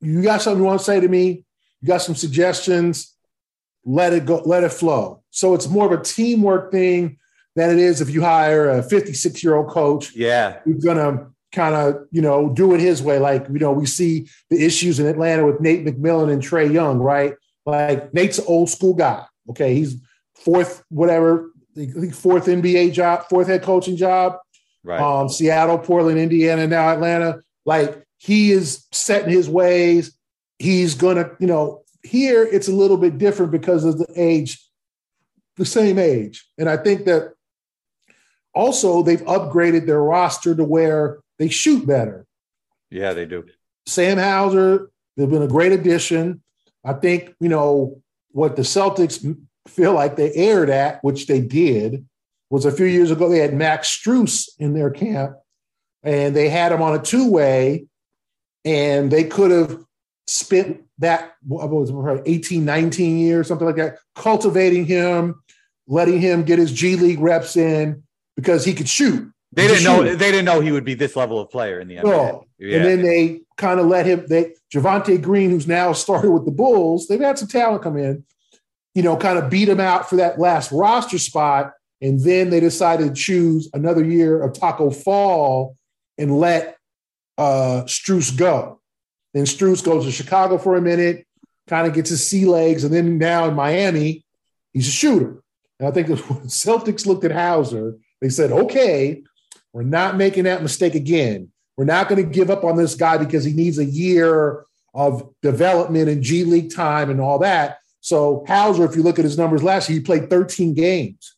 you 0.00 0.22
got 0.22 0.42
something 0.42 0.60
you 0.60 0.66
want 0.66 0.80
to 0.80 0.84
say 0.84 1.00
to 1.00 1.08
me? 1.08 1.44
You 1.80 1.88
got 1.88 2.02
some 2.02 2.14
suggestions? 2.14 3.15
Let 3.86 4.12
it 4.12 4.26
go, 4.26 4.42
let 4.44 4.64
it 4.64 4.72
flow. 4.72 5.22
So 5.30 5.54
it's 5.54 5.68
more 5.68 5.86
of 5.86 5.98
a 5.98 6.02
teamwork 6.02 6.72
thing 6.72 7.18
than 7.54 7.70
it 7.70 7.78
is 7.78 8.00
if 8.00 8.10
you 8.10 8.20
hire 8.20 8.68
a 8.68 8.82
56 8.82 9.42
year 9.42 9.54
old 9.54 9.68
coach. 9.68 10.14
Yeah. 10.14 10.60
Who's 10.64 10.84
going 10.84 10.98
to 10.98 11.28
kind 11.52 11.74
of, 11.74 12.06
you 12.10 12.20
know, 12.20 12.50
do 12.50 12.74
it 12.74 12.80
his 12.80 13.02
way. 13.02 13.18
Like, 13.18 13.46
you 13.48 13.58
know, 13.58 13.72
we 13.72 13.86
see 13.86 14.28
the 14.50 14.62
issues 14.62 15.00
in 15.00 15.06
Atlanta 15.06 15.46
with 15.46 15.60
Nate 15.60 15.86
McMillan 15.86 16.30
and 16.30 16.42
Trae 16.42 16.70
Young, 16.70 16.98
right? 16.98 17.34
Like 17.64 18.12
Nate's 18.12 18.38
old 18.40 18.68
school 18.68 18.94
guy. 18.94 19.24
Okay. 19.50 19.74
He's 19.74 19.96
fourth, 20.34 20.84
whatever, 20.90 21.50
fourth 22.12 22.46
NBA 22.46 22.92
job, 22.92 23.28
fourth 23.28 23.46
head 23.46 23.62
coaching 23.62 23.96
job. 23.96 24.36
Right. 24.84 25.00
Um, 25.00 25.28
Seattle, 25.28 25.78
Portland, 25.78 26.18
Indiana, 26.18 26.66
now 26.66 26.90
Atlanta. 26.90 27.40
Like 27.64 28.04
he 28.18 28.52
is 28.52 28.84
setting 28.92 29.30
his 29.30 29.48
ways. 29.48 30.16
He's 30.58 30.94
gonna, 30.94 31.30
you 31.40 31.46
know, 31.46 31.82
here 32.06 32.44
it's 32.44 32.68
a 32.68 32.72
little 32.72 32.96
bit 32.96 33.18
different 33.18 33.52
because 33.52 33.84
of 33.84 33.98
the 33.98 34.06
age, 34.16 34.62
the 35.56 35.64
same 35.64 35.98
age. 35.98 36.46
And 36.58 36.68
I 36.68 36.76
think 36.76 37.04
that 37.04 37.34
also 38.54 39.02
they've 39.02 39.22
upgraded 39.22 39.86
their 39.86 40.02
roster 40.02 40.54
to 40.54 40.64
where 40.64 41.18
they 41.38 41.48
shoot 41.48 41.86
better. 41.86 42.26
Yeah, 42.90 43.12
they 43.12 43.26
do. 43.26 43.44
Sam 43.86 44.18
Hauser, 44.18 44.90
they've 45.16 45.30
been 45.30 45.42
a 45.42 45.48
great 45.48 45.72
addition. 45.72 46.42
I 46.84 46.94
think, 46.94 47.34
you 47.40 47.48
know, 47.48 48.00
what 48.30 48.56
the 48.56 48.62
Celtics 48.62 49.36
feel 49.66 49.92
like 49.92 50.16
they 50.16 50.32
erred 50.34 50.70
at, 50.70 51.02
which 51.02 51.26
they 51.26 51.40
did, 51.40 52.06
was 52.50 52.64
a 52.64 52.72
few 52.72 52.86
years 52.86 53.10
ago, 53.10 53.28
they 53.28 53.38
had 53.38 53.54
Max 53.54 53.88
Strus 53.88 54.48
in 54.58 54.72
their 54.72 54.90
camp 54.90 55.36
and 56.02 56.36
they 56.36 56.48
had 56.48 56.70
him 56.70 56.82
on 56.82 56.94
a 56.94 57.02
two 57.02 57.28
way, 57.30 57.86
and 58.64 59.10
they 59.10 59.24
could 59.24 59.50
have 59.50 59.84
spent 60.26 60.82
that 60.98 61.36
what 61.46 61.68
was 61.70 61.90
it, 61.90 62.22
18, 62.26 62.64
19 62.64 63.18
years, 63.18 63.48
something 63.48 63.66
like 63.66 63.76
that, 63.76 63.98
cultivating 64.14 64.84
him, 64.84 65.42
letting 65.86 66.20
him 66.20 66.44
get 66.44 66.58
his 66.58 66.72
G 66.72 66.96
League 66.96 67.20
reps 67.20 67.56
in 67.56 68.02
because 68.36 68.64
he 68.64 68.74
could 68.74 68.88
shoot. 68.88 69.30
They 69.52 69.68
didn't 69.68 69.84
know 69.84 70.02
they 70.02 70.30
didn't 70.30 70.44
know 70.44 70.60
he 70.60 70.72
would 70.72 70.84
be 70.84 70.94
this 70.94 71.16
level 71.16 71.40
of 71.40 71.50
player 71.50 71.80
in 71.80 71.88
the 71.88 71.96
NBA. 71.96 72.04
No. 72.04 72.46
Yeah. 72.58 72.76
And 72.76 72.84
then 72.84 73.02
they 73.02 73.40
kind 73.56 73.80
of 73.80 73.86
let 73.86 74.04
him 74.04 74.26
they 74.28 74.54
Javonte 74.74 75.22
Green, 75.22 75.50
who's 75.50 75.66
now 75.66 75.92
started 75.92 76.30
with 76.30 76.44
the 76.44 76.50
Bulls, 76.50 77.06
they've 77.06 77.20
had 77.20 77.38
some 77.38 77.48
talent 77.48 77.82
come 77.82 77.96
in, 77.96 78.24
you 78.94 79.02
know, 79.02 79.16
kind 79.16 79.38
of 79.38 79.48
beat 79.48 79.68
him 79.68 79.80
out 79.80 80.10
for 80.10 80.16
that 80.16 80.38
last 80.38 80.72
roster 80.72 81.18
spot. 81.18 81.72
And 82.02 82.20
then 82.20 82.50
they 82.50 82.60
decided 82.60 83.08
to 83.08 83.14
choose 83.14 83.70
another 83.72 84.04
year 84.04 84.42
of 84.42 84.52
Tacko 84.52 84.90
Fall 84.90 85.76
and 86.18 86.38
let 86.38 86.76
uh 87.38 87.84
Strus 87.86 88.36
go. 88.36 88.75
Then 89.36 89.44
Strus 89.44 89.84
goes 89.84 90.06
to 90.06 90.10
Chicago 90.10 90.56
for 90.56 90.76
a 90.76 90.80
minute, 90.80 91.26
kind 91.66 91.86
of 91.86 91.92
gets 91.92 92.08
his 92.08 92.26
sea 92.26 92.46
legs, 92.46 92.84
and 92.84 92.94
then 92.94 93.18
now 93.18 93.46
in 93.46 93.54
Miami, 93.54 94.24
he's 94.72 94.88
a 94.88 94.90
shooter. 94.90 95.42
And 95.78 95.86
I 95.86 95.90
think 95.90 96.06
the 96.06 96.14
Celtics 96.46 97.04
looked 97.04 97.22
at 97.22 97.32
Hauser, 97.32 97.98
they 98.22 98.30
said, 98.30 98.50
okay, 98.50 99.22
we're 99.74 99.82
not 99.82 100.16
making 100.16 100.44
that 100.44 100.62
mistake 100.62 100.94
again. 100.94 101.50
We're 101.76 101.84
not 101.84 102.08
going 102.08 102.24
to 102.24 102.30
give 102.30 102.48
up 102.48 102.64
on 102.64 102.78
this 102.78 102.94
guy 102.94 103.18
because 103.18 103.44
he 103.44 103.52
needs 103.52 103.78
a 103.78 103.84
year 103.84 104.64
of 104.94 105.28
development 105.42 106.08
and 106.08 106.22
G 106.22 106.44
League 106.44 106.74
time 106.74 107.10
and 107.10 107.20
all 107.20 107.40
that. 107.40 107.80
So 108.00 108.42
Hauser, 108.48 108.86
if 108.86 108.96
you 108.96 109.02
look 109.02 109.18
at 109.18 109.26
his 109.26 109.36
numbers 109.36 109.62
last 109.62 109.90
year, 109.90 109.98
he 109.98 110.02
played 110.02 110.30
13 110.30 110.72
games. 110.72 111.35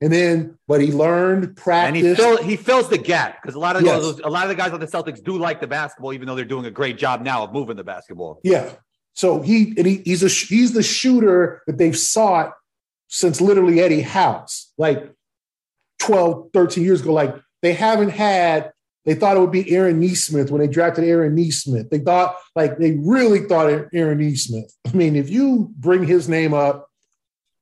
And 0.00 0.12
then, 0.12 0.58
but 0.66 0.80
he 0.80 0.92
learned 0.92 1.56
practice. 1.56 2.02
And 2.02 2.08
he, 2.08 2.14
fill, 2.14 2.42
he 2.42 2.56
fills 2.56 2.88
the 2.88 2.98
gap 2.98 3.40
because 3.40 3.54
a 3.54 3.58
lot 3.58 3.76
of 3.76 3.82
yes. 3.82 4.02
those, 4.02 4.20
a 4.20 4.28
lot 4.28 4.42
of 4.42 4.48
the 4.48 4.54
guys 4.54 4.72
on 4.72 4.80
the 4.80 4.86
Celtics 4.86 5.22
do 5.22 5.38
like 5.38 5.60
the 5.60 5.66
basketball, 5.66 6.12
even 6.12 6.26
though 6.26 6.34
they're 6.34 6.44
doing 6.44 6.66
a 6.66 6.70
great 6.70 6.98
job 6.98 7.22
now 7.22 7.44
of 7.44 7.52
moving 7.52 7.76
the 7.76 7.84
basketball. 7.84 8.40
Yeah. 8.42 8.70
So 9.14 9.40
he, 9.40 9.74
and 9.76 9.86
he 9.86 10.02
he's 10.04 10.22
a 10.22 10.28
he's 10.28 10.72
the 10.72 10.82
shooter 10.82 11.62
that 11.66 11.78
they've 11.78 11.96
sought 11.96 12.52
since 13.08 13.40
literally 13.40 13.80
Eddie 13.80 14.00
House, 14.00 14.72
like 14.76 15.10
12, 16.00 16.50
13 16.52 16.84
years 16.84 17.00
ago. 17.00 17.12
Like 17.12 17.34
they 17.62 17.72
haven't 17.72 18.10
had. 18.10 18.72
They 19.06 19.14
thought 19.14 19.36
it 19.36 19.40
would 19.40 19.52
be 19.52 19.70
Aaron 19.74 20.00
Nesmith 20.00 20.50
when 20.50 20.62
they 20.62 20.66
drafted 20.66 21.04
Aaron 21.04 21.34
Nesmith. 21.34 21.90
They 21.90 21.98
thought 21.98 22.36
like 22.56 22.78
they 22.78 22.92
really 22.92 23.40
thought 23.40 23.70
Aaron 23.92 24.18
Nesmith. 24.18 24.74
I 24.86 24.92
mean, 24.92 25.14
if 25.14 25.28
you 25.28 25.70
bring 25.76 26.06
his 26.06 26.26
name 26.26 26.54
up 26.54 26.88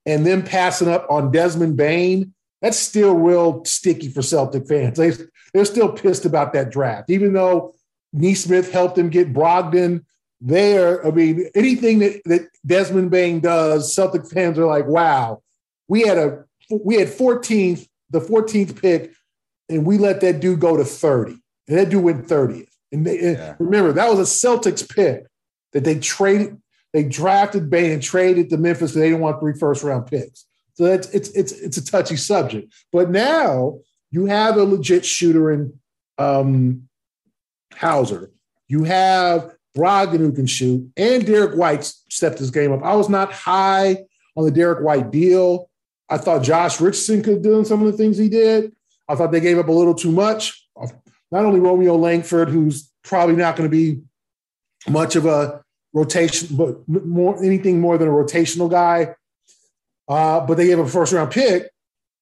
and 0.07 0.27
then 0.27 0.43
passing 0.43 0.88
up 0.88 1.07
on 1.11 1.31
Desmond 1.31 1.77
Bane, 1.77 2.35
that's 2.61 2.79
still 2.79 3.15
real 3.15 3.65
sticky 3.65 4.09
for 4.09 4.23
Celtic 4.23 4.67
fans. 4.67 4.99
They, 4.99 5.12
they're 5.53 5.65
still 5.65 5.93
pissed 5.93 6.25
about 6.25 6.53
that 6.53 6.71
draft, 6.71 7.11
even 7.11 7.33
though 7.33 7.75
Nesmith 8.12 8.73
helped 8.73 8.97
them 8.97 9.11
get 9.11 9.33
Brogdon. 9.33 10.05
There, 10.41 11.07
I 11.07 11.11
mean, 11.11 11.49
anything 11.55 12.01
that, 12.01 12.23
that 12.25 12.49
Desmond 12.67 13.11
Bane 13.11 13.41
does, 13.41 13.95
Celtic 13.95 14.29
fans 14.29 14.59
are 14.59 14.67
like, 14.67 14.87
"Wow, 14.87 15.43
we 15.87 16.03
had 16.03 16.19
a 16.19 16.45
we 16.71 16.97
had 16.97 17.09
14th, 17.09 17.87
the 18.11 18.21
14th 18.21 18.81
pick, 18.81 19.12
and 19.69 19.85
we 19.87 19.99
let 19.99 20.21
that 20.21 20.41
dude 20.41 20.61
go 20.61 20.77
to 20.77 20.85
30, 20.85 21.38
and 21.69 21.79
that 21.79 21.91
dude 21.91 22.03
went 22.03 22.27
30th. 22.27 22.69
And, 22.93 23.07
they, 23.07 23.33
yeah. 23.33 23.57
remember, 23.59 23.93
that 23.93 24.11
was 24.11 24.19
a 24.19 24.47
Celtics 24.47 24.88
pick 24.88 25.27
that 25.73 25.85
they 25.85 25.99
traded 25.99 26.61
they 26.92 27.05
drafted 27.05 27.70
Bane 27.70 27.92
and 27.92 28.02
traded 28.02 28.50
to 28.50 28.57
Memphis 28.57 28.94
they 28.94 29.09
didn't 29.09 29.20
want 29.20 29.40
three 29.40 29.55
first 29.55 29.83
round 29.83 30.07
picks. 30.07 30.46
So 30.74 30.85
it's 30.87 31.09
it's 31.11 31.31
it's 31.31 31.52
it's 31.52 31.76
a 31.76 31.85
touchy 31.85 32.16
subject. 32.16 32.72
But 32.92 33.11
now 33.11 33.78
you 34.11 34.26
have 34.26 34.57
a 34.57 34.64
legit 34.64 35.05
shooter 35.05 35.50
in 35.50 35.72
um, 36.18 36.88
Hauser. 37.74 38.31
You 38.68 38.85
have 38.85 39.55
Brogdon 39.76 40.18
who 40.18 40.33
can 40.33 40.46
shoot, 40.46 40.90
and 40.96 41.26
Derrick 41.26 41.57
White 41.57 41.85
stepped 41.85 42.38
his 42.38 42.50
game 42.50 42.72
up. 42.72 42.83
I 42.83 42.94
was 42.94 43.09
not 43.09 43.33
high 43.33 43.98
on 44.37 44.44
the 44.44 44.50
Derrick 44.50 44.85
White 44.85 45.11
deal. 45.11 45.70
I 46.09 46.18
thought 46.18 46.42
Josh 46.42 46.81
Richardson 46.81 47.22
could 47.22 47.42
do 47.42 47.64
some 47.64 47.85
of 47.85 47.90
the 47.90 47.96
things 47.96 48.18
he 48.18 48.28
did. 48.28 48.72
I 49.09 49.14
thought 49.14 49.33
they 49.33 49.40
gave 49.40 49.59
up 49.59 49.68
a 49.68 49.72
little 49.72 49.94
too 49.94 50.12
much. 50.12 50.66
Not 51.31 51.44
only 51.44 51.61
Romeo 51.61 51.96
Langford, 51.96 52.50
who's 52.50 52.90
probably 53.02 53.37
not 53.37 53.57
going 53.57 53.70
to 53.70 53.74
be 53.74 54.02
much 54.88 55.16
of 55.16 55.26
a 55.26 55.62
rotation, 55.92 56.57
but 56.57 56.76
more 56.88 57.42
anything 57.42 57.81
more 57.81 57.98
than 57.98 58.09
a 58.09 58.12
rotational 58.12 58.70
guy. 58.70 59.14
Uh, 60.09 60.44
but 60.46 60.57
they 60.57 60.66
gave 60.66 60.78
him 60.78 60.87
a 60.87 60.88
first 60.88 61.12
round 61.12 61.31
pick. 61.31 61.70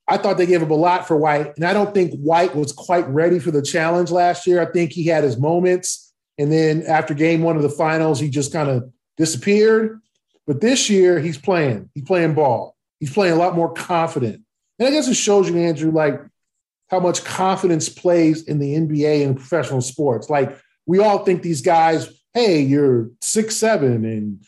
I 0.06 0.16
thought 0.16 0.38
they 0.38 0.46
gave 0.46 0.62
him 0.62 0.70
a 0.70 0.76
lot 0.76 1.06
for 1.06 1.16
White, 1.16 1.54
and 1.56 1.64
I 1.64 1.72
don't 1.72 1.94
think 1.94 2.12
White 2.14 2.54
was 2.56 2.72
quite 2.72 3.08
ready 3.08 3.38
for 3.38 3.52
the 3.52 3.62
challenge 3.62 4.10
last 4.10 4.46
year. 4.46 4.60
I 4.60 4.66
think 4.66 4.92
he 4.92 5.06
had 5.06 5.22
his 5.22 5.38
moments, 5.38 6.12
and 6.36 6.50
then 6.52 6.82
after 6.82 7.14
game 7.14 7.42
one 7.42 7.56
of 7.56 7.62
the 7.62 7.68
finals, 7.68 8.18
he 8.18 8.28
just 8.28 8.52
kind 8.52 8.68
of 8.68 8.90
disappeared. 9.16 10.00
But 10.46 10.60
this 10.60 10.90
year, 10.90 11.20
he's 11.20 11.38
playing. 11.38 11.90
He's 11.94 12.04
playing 12.04 12.34
ball. 12.34 12.76
He's 12.98 13.12
playing 13.12 13.34
a 13.34 13.36
lot 13.36 13.54
more 13.54 13.72
confident, 13.72 14.42
and 14.78 14.88
I 14.88 14.90
guess 14.90 15.06
it 15.06 15.14
shows 15.14 15.48
you, 15.48 15.56
Andrew, 15.58 15.92
like 15.92 16.20
how 16.88 16.98
much 16.98 17.24
confidence 17.24 17.88
plays 17.88 18.42
in 18.42 18.58
the 18.58 18.74
NBA 18.74 19.24
and 19.24 19.36
professional 19.36 19.80
sports. 19.80 20.28
Like 20.28 20.58
we 20.86 20.98
all 20.98 21.24
think 21.24 21.42
these 21.42 21.62
guys 21.62 22.19
hey, 22.34 22.60
you're 22.60 23.10
six 23.20 23.56
seven, 23.56 24.04
and 24.04 24.42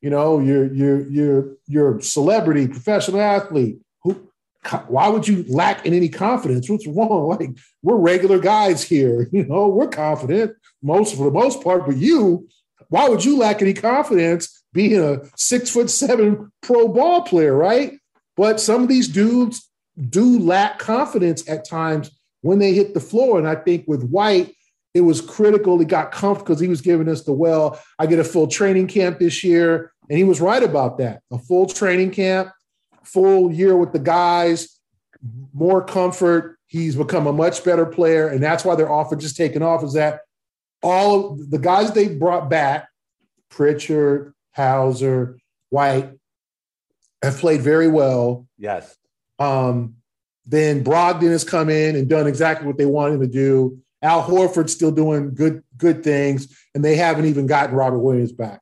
you 0.00 0.10
know 0.10 0.38
you're 0.38 0.72
you're 0.72 1.08
you're 1.08 1.56
you're 1.66 1.98
a 1.98 2.02
celebrity, 2.02 2.68
professional 2.68 3.20
athlete. 3.20 3.78
Who? 4.02 4.28
Why 4.88 5.08
would 5.08 5.26
you 5.26 5.44
lack 5.48 5.86
in 5.86 5.94
any 5.94 6.08
confidence? 6.08 6.68
What's 6.68 6.86
wrong? 6.86 7.28
Like 7.38 7.50
we're 7.82 7.96
regular 7.96 8.38
guys 8.38 8.82
here. 8.82 9.28
You 9.32 9.44
know, 9.44 9.68
we're 9.68 9.88
confident 9.88 10.52
most 10.82 11.16
for 11.16 11.24
the 11.24 11.30
most 11.30 11.62
part, 11.62 11.86
but 11.86 11.96
you, 11.96 12.48
why 12.88 13.08
would 13.08 13.24
you 13.24 13.38
lack 13.38 13.62
any 13.62 13.74
confidence 13.74 14.62
being 14.72 14.98
a 14.98 15.22
six 15.36 15.70
foot 15.70 15.90
seven 15.90 16.52
pro 16.60 16.88
ball 16.88 17.22
player, 17.22 17.54
right? 17.54 17.98
But 18.36 18.60
some 18.60 18.82
of 18.82 18.88
these 18.88 19.08
dudes 19.08 19.68
do 20.08 20.38
lack 20.38 20.78
confidence 20.78 21.48
at 21.48 21.68
times 21.68 22.10
when 22.42 22.58
they 22.58 22.72
hit 22.72 22.94
the 22.94 23.00
floor. 23.00 23.38
And 23.38 23.48
I 23.48 23.56
think 23.56 23.86
with 23.88 24.08
White, 24.08 24.54
it 24.98 25.02
was 25.02 25.20
critical. 25.20 25.78
He 25.78 25.84
got 25.84 26.10
comfortable 26.10 26.44
because 26.44 26.60
he 26.60 26.66
was 26.66 26.80
giving 26.80 27.08
us 27.08 27.22
the 27.22 27.32
well. 27.32 27.80
I 28.00 28.06
get 28.06 28.18
a 28.18 28.24
full 28.24 28.48
training 28.48 28.88
camp 28.88 29.20
this 29.20 29.44
year. 29.44 29.92
And 30.10 30.18
he 30.18 30.24
was 30.24 30.40
right 30.40 30.62
about 30.62 30.98
that. 30.98 31.22
A 31.30 31.38
full 31.38 31.66
training 31.66 32.10
camp, 32.10 32.50
full 33.04 33.52
year 33.52 33.76
with 33.76 33.92
the 33.92 34.00
guys, 34.00 34.80
more 35.54 35.84
comfort. 35.84 36.58
He's 36.66 36.96
become 36.96 37.28
a 37.28 37.32
much 37.32 37.64
better 37.64 37.86
player. 37.86 38.26
And 38.26 38.42
that's 38.42 38.64
why 38.64 38.74
their 38.74 38.90
offer 38.90 39.14
just 39.14 39.36
taken 39.36 39.62
off 39.62 39.84
is 39.84 39.92
that 39.92 40.20
all 40.82 41.36
the 41.36 41.58
guys 41.58 41.92
they 41.92 42.08
brought 42.08 42.50
back, 42.50 42.88
Pritchard, 43.50 44.34
Hauser, 44.52 45.38
White, 45.70 46.10
have 47.22 47.38
played 47.38 47.62
very 47.62 47.88
well. 47.88 48.48
Yes. 48.58 48.96
Um, 49.38 49.94
then 50.44 50.82
Brogdon 50.82 51.30
has 51.30 51.44
come 51.44 51.70
in 51.70 51.94
and 51.94 52.08
done 52.08 52.26
exactly 52.26 52.66
what 52.66 52.78
they 52.78 52.86
wanted 52.86 53.14
him 53.14 53.20
to 53.20 53.26
do. 53.28 53.78
Al 54.02 54.22
Horford's 54.22 54.72
still 54.72 54.90
doing 54.90 55.34
good 55.34 55.62
good 55.76 56.04
things, 56.04 56.56
and 56.74 56.84
they 56.84 56.96
haven't 56.96 57.26
even 57.26 57.46
gotten 57.46 57.74
Robert 57.74 57.98
Williams 57.98 58.32
back. 58.32 58.60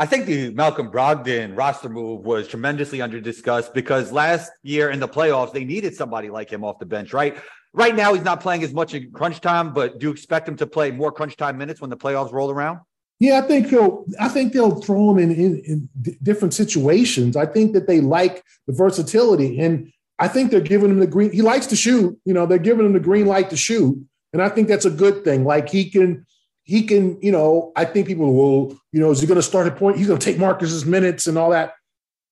I 0.00 0.06
think 0.06 0.26
the 0.26 0.50
Malcolm 0.50 0.92
Brogdon 0.92 1.56
roster 1.56 1.88
move 1.88 2.24
was 2.24 2.46
tremendously 2.46 3.02
under 3.02 3.20
discussed 3.20 3.74
because 3.74 4.12
last 4.12 4.52
year 4.62 4.90
in 4.90 5.00
the 5.00 5.08
playoffs 5.08 5.52
they 5.52 5.64
needed 5.64 5.94
somebody 5.96 6.30
like 6.30 6.50
him 6.50 6.62
off 6.62 6.78
the 6.78 6.86
bench, 6.86 7.12
right? 7.12 7.36
Right 7.72 7.96
now 7.96 8.14
he's 8.14 8.24
not 8.24 8.40
playing 8.40 8.62
as 8.62 8.72
much 8.72 8.94
in 8.94 9.10
crunch 9.10 9.40
time, 9.40 9.72
but 9.72 9.98
do 9.98 10.06
you 10.06 10.12
expect 10.12 10.48
him 10.48 10.56
to 10.56 10.66
play 10.66 10.90
more 10.90 11.10
crunch 11.10 11.36
time 11.36 11.58
minutes 11.58 11.80
when 11.80 11.90
the 11.90 11.96
playoffs 11.96 12.32
roll 12.32 12.50
around? 12.50 12.80
Yeah, 13.20 13.38
I 13.38 13.46
think 13.48 13.68
he'll. 13.68 14.04
I 14.20 14.28
think 14.28 14.52
they'll 14.52 14.80
throw 14.80 15.10
him 15.10 15.18
in, 15.18 15.32
in, 15.32 15.58
in 15.64 15.88
d- 16.00 16.16
different 16.22 16.54
situations. 16.54 17.36
I 17.36 17.46
think 17.46 17.72
that 17.72 17.88
they 17.88 18.00
like 18.00 18.44
the 18.68 18.72
versatility, 18.72 19.58
and 19.58 19.92
I 20.20 20.28
think 20.28 20.52
they're 20.52 20.60
giving 20.60 20.90
him 20.90 21.00
the 21.00 21.06
green. 21.06 21.32
He 21.32 21.42
likes 21.42 21.66
to 21.68 21.76
shoot. 21.76 22.16
You 22.24 22.34
know, 22.34 22.46
they're 22.46 22.58
giving 22.58 22.86
him 22.86 22.92
the 22.92 23.00
green 23.00 23.26
light 23.26 23.50
to 23.50 23.56
shoot. 23.56 23.98
And 24.32 24.42
I 24.42 24.48
think 24.48 24.68
that's 24.68 24.84
a 24.84 24.90
good 24.90 25.24
thing. 25.24 25.44
Like 25.44 25.68
he 25.68 25.90
can, 25.90 26.26
he 26.64 26.82
can, 26.82 27.20
you 27.22 27.32
know, 27.32 27.72
I 27.76 27.84
think 27.84 28.06
people 28.06 28.34
will, 28.34 28.78
you 28.92 29.00
know, 29.00 29.10
is 29.10 29.20
he 29.20 29.26
going 29.26 29.36
to 29.36 29.42
start 29.42 29.66
at 29.66 29.76
point? 29.76 29.96
He's 29.96 30.06
going 30.06 30.18
to 30.18 30.24
take 30.24 30.38
Marcus's 30.38 30.84
minutes 30.84 31.26
and 31.26 31.38
all 31.38 31.50
that. 31.50 31.74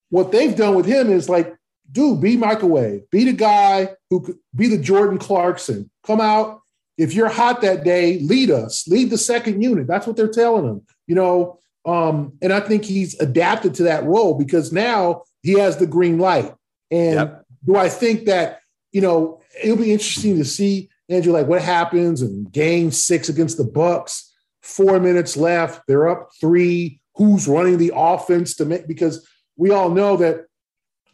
What 0.09 0.31
they've 0.31 0.55
done 0.55 0.75
with 0.75 0.85
him 0.85 1.09
is 1.09 1.27
like 1.27 1.55
do 1.91 2.15
be 2.15 2.37
microwave, 2.37 3.09
be 3.09 3.25
the 3.25 3.33
guy 3.33 3.89
who 4.09 4.21
could 4.21 4.37
be 4.55 4.67
the 4.67 4.77
Jordan 4.77 5.17
Clarkson. 5.17 5.89
Come 6.05 6.21
out. 6.21 6.61
If 6.97 7.13
you're 7.13 7.29
hot 7.29 7.61
that 7.61 7.83
day, 7.83 8.19
lead 8.19 8.49
us, 8.49 8.87
lead 8.87 9.09
the 9.11 9.17
second 9.17 9.61
unit. 9.61 9.87
That's 9.87 10.07
what 10.07 10.15
they're 10.15 10.27
telling 10.27 10.65
him, 10.65 10.85
you 11.05 11.15
know. 11.15 11.59
Um, 11.85 12.33
and 12.41 12.51
I 12.51 12.59
think 12.59 12.83
he's 12.83 13.17
adapted 13.19 13.75
to 13.75 13.83
that 13.83 14.03
role 14.03 14.33
because 14.33 14.73
now 14.73 15.23
he 15.41 15.53
has 15.59 15.77
the 15.77 15.87
green 15.87 16.17
light. 16.17 16.53
And 16.91 17.15
yep. 17.15 17.45
do 17.65 17.75
I 17.75 17.87
think 17.87 18.25
that, 18.25 18.61
you 18.91 19.01
know, 19.01 19.41
it'll 19.63 19.77
be 19.77 19.93
interesting 19.93 20.37
to 20.37 20.43
see, 20.43 20.89
Andrew, 21.09 21.33
like 21.33 21.47
what 21.47 21.61
happens 21.61 22.21
in 22.21 22.45
game 22.45 22.91
six 22.91 23.29
against 23.29 23.57
the 23.57 23.63
Bucks, 23.63 24.33
four 24.61 24.99
minutes 24.99 25.37
left, 25.37 25.81
they're 25.87 26.07
up 26.07 26.29
three. 26.39 26.99
Who's 27.15 27.47
running 27.47 27.79
the 27.79 27.93
offense 27.95 28.55
to 28.57 28.65
make 28.65 28.87
because 28.87 29.27
we 29.55 29.71
all 29.71 29.89
know 29.89 30.17
that 30.17 30.45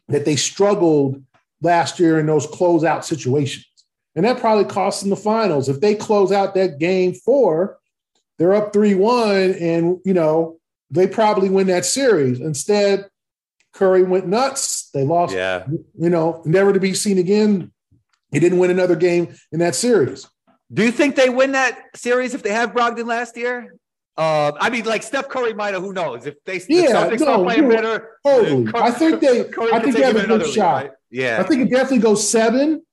that 0.09 0.25
they 0.25 0.35
struggled 0.35 1.23
last 1.61 1.99
year 1.99 2.19
in 2.19 2.25
those 2.25 2.45
closeout 2.45 3.03
situations. 3.03 3.65
And 4.15 4.25
that 4.25 4.39
probably 4.39 4.65
cost 4.65 5.01
them 5.01 5.09
the 5.09 5.15
finals. 5.15 5.69
If 5.69 5.79
they 5.79 5.95
close 5.95 6.31
out 6.31 6.53
that 6.55 6.77
game 6.77 7.13
four, 7.13 7.79
they're 8.37 8.53
up 8.53 8.73
3 8.73 8.95
1, 8.95 9.53
and, 9.53 9.99
you 10.05 10.13
know, 10.13 10.59
they 10.91 11.07
probably 11.07 11.49
win 11.49 11.67
that 11.67 11.85
series. 11.85 12.39
Instead, 12.39 13.09
Curry 13.73 14.03
went 14.03 14.27
nuts. 14.27 14.89
They 14.91 15.03
lost, 15.03 15.33
yeah. 15.33 15.65
you 15.97 16.09
know, 16.09 16.41
never 16.45 16.73
to 16.73 16.79
be 16.79 16.93
seen 16.93 17.17
again. 17.17 17.71
He 18.33 18.39
didn't 18.39 18.57
win 18.57 18.71
another 18.71 18.95
game 18.95 19.35
in 19.51 19.59
that 19.59 19.75
series. 19.75 20.27
Do 20.71 20.83
you 20.83 20.91
think 20.91 21.15
they 21.15 21.29
win 21.29 21.51
that 21.51 21.79
series 21.95 22.33
if 22.33 22.41
they 22.41 22.51
have 22.51 22.73
Brogdon 22.73 23.05
last 23.05 23.37
year? 23.37 23.75
Uh, 24.17 24.51
I 24.59 24.69
mean, 24.69 24.85
like 24.85 25.03
Steph 25.03 25.29
Curry 25.29 25.53
might 25.53 25.73
have. 25.73 25.81
Who 25.83 25.93
knows 25.93 26.25
if 26.25 26.35
they 26.45 26.61
yeah, 26.69 27.07
the 27.07 27.17
no, 27.17 27.43
playing 27.43 27.69
better? 27.69 28.17
Totally. 28.25 28.65
Curry, 28.65 28.81
I 28.83 28.91
think 28.91 29.21
they. 29.21 29.43
Curry 29.45 29.71
I 29.71 29.79
think 29.79 29.95
they 29.95 30.03
have 30.03 30.15
a 30.15 30.27
good 30.27 30.47
shot. 30.47 30.83
Right? 30.83 30.91
Yeah, 31.09 31.37
I 31.39 31.43
think 31.43 31.63
it 31.63 31.71
definitely 31.71 31.99
goes 31.99 32.27
seven. 32.27 32.83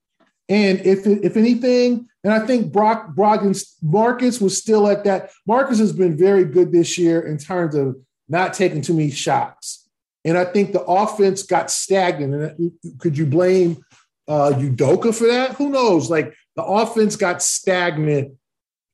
And 0.49 0.81
if 0.81 1.07
if 1.07 1.37
anything, 1.37 2.09
and 2.25 2.33
I 2.33 2.47
think 2.47 2.73
Brock 2.73 3.15
Brogdon's 3.15 3.77
Marcus 3.83 4.41
was 4.41 4.57
still 4.57 4.89
at 4.89 5.05
that. 5.05 5.31
Marcus 5.47 5.79
has 5.79 5.93
been 5.93 6.17
very 6.17 6.45
good 6.45 6.73
this 6.73 6.97
year 6.97 7.21
in 7.21 7.37
terms 7.37 7.75
of 7.75 7.97
not 8.29 8.55
taking 8.55 8.81
too 8.81 8.95
many 8.95 9.11
shots. 9.11 9.89
And 10.25 10.37
I 10.37 10.45
think 10.45 10.73
the 10.73 10.83
offense 10.83 11.43
got 11.43 11.71
stagnant. 11.71 12.59
And 12.59 12.73
could 12.99 13.17
you 13.17 13.27
blame 13.27 13.85
uh, 14.31 14.53
Udoka 14.53 15.13
for 15.13 15.27
that? 15.27 15.57
Who 15.57 15.71
knows? 15.71 16.09
Like 16.09 16.35
the 16.55 16.63
offense 16.63 17.17
got 17.17 17.43
stagnant 17.43 18.35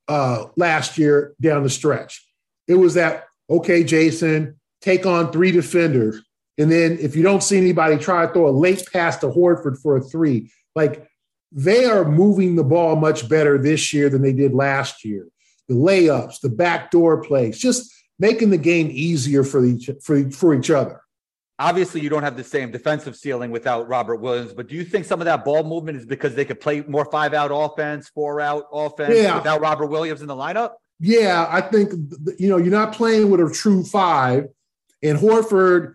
uh, 0.08 0.46
last 0.56 0.96
year 0.96 1.34
down 1.40 1.62
the 1.62 1.68
stretch. 1.68 2.26
It 2.66 2.76
was 2.76 2.94
that, 2.94 3.26
okay, 3.50 3.84
Jayson, 3.84 4.56
take 4.80 5.04
on 5.04 5.30
three 5.30 5.52
defenders. 5.52 6.22
And 6.56 6.72
then 6.72 6.96
if 7.00 7.14
you 7.14 7.22
don't 7.22 7.42
see 7.42 7.58
anybody, 7.58 7.98
try 7.98 8.24
to 8.26 8.32
throw 8.32 8.48
a 8.48 8.50
late 8.50 8.88
pass 8.90 9.18
to 9.18 9.26
Horford 9.26 9.78
for 9.78 9.98
a 9.98 10.00
three. 10.00 10.50
Like 10.74 11.06
they 11.52 11.84
are 11.84 12.06
moving 12.06 12.56
the 12.56 12.64
ball 12.64 12.96
much 12.96 13.28
better 13.28 13.58
this 13.58 13.92
year 13.92 14.08
than 14.08 14.22
they 14.22 14.32
did 14.32 14.54
last 14.54 15.04
year. 15.04 15.28
The 15.68 15.74
layups, 15.74 16.40
the 16.40 16.48
backdoor 16.48 17.22
plays, 17.22 17.58
just 17.58 17.92
making 18.18 18.50
the 18.50 18.58
game 18.58 18.88
easier 18.90 19.44
for 19.44 19.62
each 19.64 19.90
for, 20.02 20.30
for 20.30 20.54
each 20.54 20.70
other. 20.70 21.02
Obviously, 21.58 22.02
you 22.02 22.10
don't 22.10 22.22
have 22.22 22.36
the 22.36 22.44
same 22.44 22.70
defensive 22.70 23.16
ceiling 23.16 23.50
without 23.50 23.88
Robert 23.88 24.16
Williams, 24.16 24.52
but 24.52 24.68
do 24.68 24.74
you 24.74 24.84
think 24.84 25.06
some 25.06 25.22
of 25.22 25.24
that 25.24 25.44
ball 25.44 25.64
movement 25.64 25.96
is 25.96 26.04
because 26.04 26.34
they 26.34 26.44
could 26.44 26.60
play 26.60 26.82
more 26.82 27.06
five 27.06 27.32
out 27.32 27.50
offense, 27.50 28.10
four 28.10 28.42
out 28.42 28.66
offense 28.70 29.14
yeah. 29.16 29.36
without 29.36 29.60
Robert 29.60 29.86
Williams 29.86 30.20
in 30.20 30.26
the 30.26 30.34
lineup? 30.34 30.72
Yeah, 31.00 31.46
I 31.48 31.62
think 31.62 31.92
you 32.38 32.48
know 32.48 32.58
you're 32.58 32.70
not 32.70 32.92
playing 32.92 33.30
with 33.30 33.40
a 33.40 33.50
true 33.50 33.84
five, 33.84 34.48
and 35.02 35.18
Horford 35.18 35.94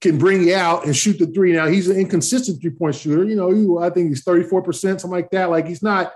can 0.00 0.18
bring 0.18 0.42
you 0.42 0.54
out 0.54 0.84
and 0.84 0.96
shoot 0.96 1.18
the 1.18 1.26
three. 1.26 1.52
Now 1.52 1.66
he's 1.66 1.88
an 1.88 1.96
inconsistent 1.96 2.60
three 2.60 2.70
point 2.70 2.94
shooter. 2.94 3.24
You 3.24 3.36
know, 3.36 3.78
I 3.78 3.90
think 3.90 4.08
he's 4.08 4.22
34 4.24 4.62
percent, 4.62 5.00
something 5.00 5.16
like 5.16 5.30
that. 5.30 5.48
Like 5.50 5.66
he's 5.66 5.82
not 5.82 6.12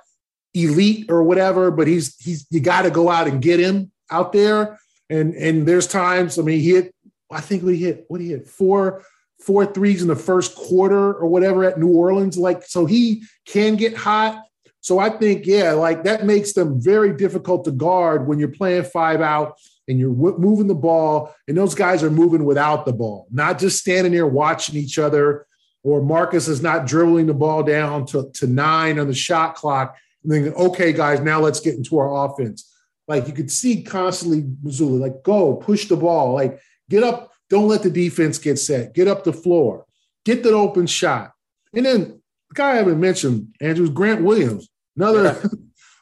elite 0.54 1.10
or 1.10 1.22
whatever, 1.22 1.70
but 1.70 1.86
he's 1.86 2.16
he's 2.16 2.46
you 2.50 2.60
got 2.60 2.82
to 2.82 2.90
go 2.90 3.10
out 3.10 3.28
and 3.28 3.40
get 3.40 3.60
him 3.60 3.92
out 4.10 4.32
there. 4.32 4.78
And 5.08 5.34
and 5.34 5.66
there's 5.66 5.86
times. 5.86 6.38
I 6.38 6.42
mean, 6.42 6.60
he 6.60 6.72
hit 6.72 6.94
I 7.30 7.40
think 7.40 7.62
we 7.62 7.76
hit 7.76 8.04
what 8.08 8.20
he 8.20 8.28
hit 8.28 8.46
four 8.46 9.02
four 9.40 9.66
threes 9.66 10.00
in 10.00 10.08
the 10.08 10.16
first 10.16 10.56
quarter 10.56 11.12
or 11.12 11.26
whatever 11.26 11.64
at 11.64 11.78
New 11.78 11.88
Orleans. 11.88 12.38
Like 12.38 12.64
so, 12.64 12.86
he 12.86 13.22
can 13.46 13.76
get 13.76 13.96
hot. 13.96 14.42
So 14.80 14.98
I 14.98 15.10
think 15.10 15.46
yeah, 15.46 15.72
like 15.72 16.04
that 16.04 16.24
makes 16.24 16.52
them 16.52 16.80
very 16.80 17.14
difficult 17.14 17.64
to 17.64 17.72
guard 17.72 18.26
when 18.26 18.38
you're 18.38 18.48
playing 18.48 18.84
five 18.84 19.20
out 19.20 19.56
and 19.88 19.98
you're 19.98 20.14
w- 20.14 20.38
moving 20.38 20.66
the 20.66 20.74
ball, 20.74 21.34
and 21.46 21.56
those 21.56 21.74
guys 21.74 22.02
are 22.02 22.10
moving 22.10 22.44
without 22.44 22.86
the 22.86 22.92
ball, 22.92 23.26
not 23.30 23.58
just 23.58 23.78
standing 23.78 24.12
there 24.12 24.26
watching 24.26 24.76
each 24.76 24.98
other. 24.98 25.46
Or 25.84 26.02
Marcus 26.02 26.48
is 26.48 26.60
not 26.60 26.84
dribbling 26.88 27.26
the 27.26 27.34
ball 27.34 27.62
down 27.62 28.06
to, 28.06 28.28
to 28.34 28.48
nine 28.48 28.98
on 28.98 29.06
the 29.06 29.14
shot 29.14 29.54
clock 29.54 29.96
and 30.26 30.46
then, 30.46 30.54
okay, 30.54 30.92
guys, 30.92 31.20
now 31.20 31.40
let's 31.40 31.60
get 31.60 31.76
into 31.76 31.98
our 31.98 32.26
offense. 32.26 32.72
Like 33.06 33.28
you 33.28 33.32
could 33.32 33.50
see 33.50 33.84
constantly 33.84 34.42
Mazzulla, 34.42 34.98
like 34.98 35.22
go 35.22 35.54
push 35.54 35.86
the 35.86 35.96
ball, 35.96 36.34
like 36.34 36.60
Get 36.88 37.02
up. 37.02 37.32
Don't 37.48 37.68
let 37.68 37.82
the 37.82 37.90
defense 37.90 38.38
get 38.38 38.58
set. 38.58 38.94
Get 38.94 39.08
up 39.08 39.24
the 39.24 39.32
floor. 39.32 39.86
Get 40.24 40.42
that 40.42 40.52
open 40.52 40.86
shot. 40.86 41.32
And 41.74 41.86
then 41.86 42.22
the 42.48 42.54
guy 42.54 42.72
I 42.72 42.76
haven't 42.76 43.00
mentioned, 43.00 43.54
Andrews 43.60 43.90
Grant 43.90 44.22
Williams. 44.22 44.68
Another. 44.96 45.22
Yeah. 45.24 45.48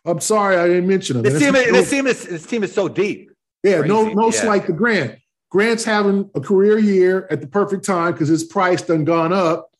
I'm 0.06 0.20
sorry 0.20 0.56
I 0.56 0.66
didn't 0.68 0.86
mention 0.86 1.16
him. 1.16 1.22
This 1.22 1.38
team, 1.38 1.52
this 1.52 1.90
team 1.90 2.06
is 2.06 2.26
this 2.26 2.46
team 2.46 2.62
is 2.62 2.74
so 2.74 2.88
deep. 2.88 3.30
Yeah, 3.62 3.78
Crazy. 3.78 3.88
no, 3.88 4.08
no 4.08 4.26
yeah. 4.26 4.40
slight 4.40 4.66
to 4.66 4.72
Grant. 4.72 5.18
Grant's 5.50 5.84
having 5.84 6.28
a 6.34 6.40
career 6.40 6.78
year 6.78 7.26
at 7.30 7.40
the 7.40 7.46
perfect 7.46 7.84
time 7.84 8.12
because 8.12 8.28
his 8.28 8.44
price 8.44 8.82
done 8.82 9.04
gone 9.04 9.32
up. 9.32 9.70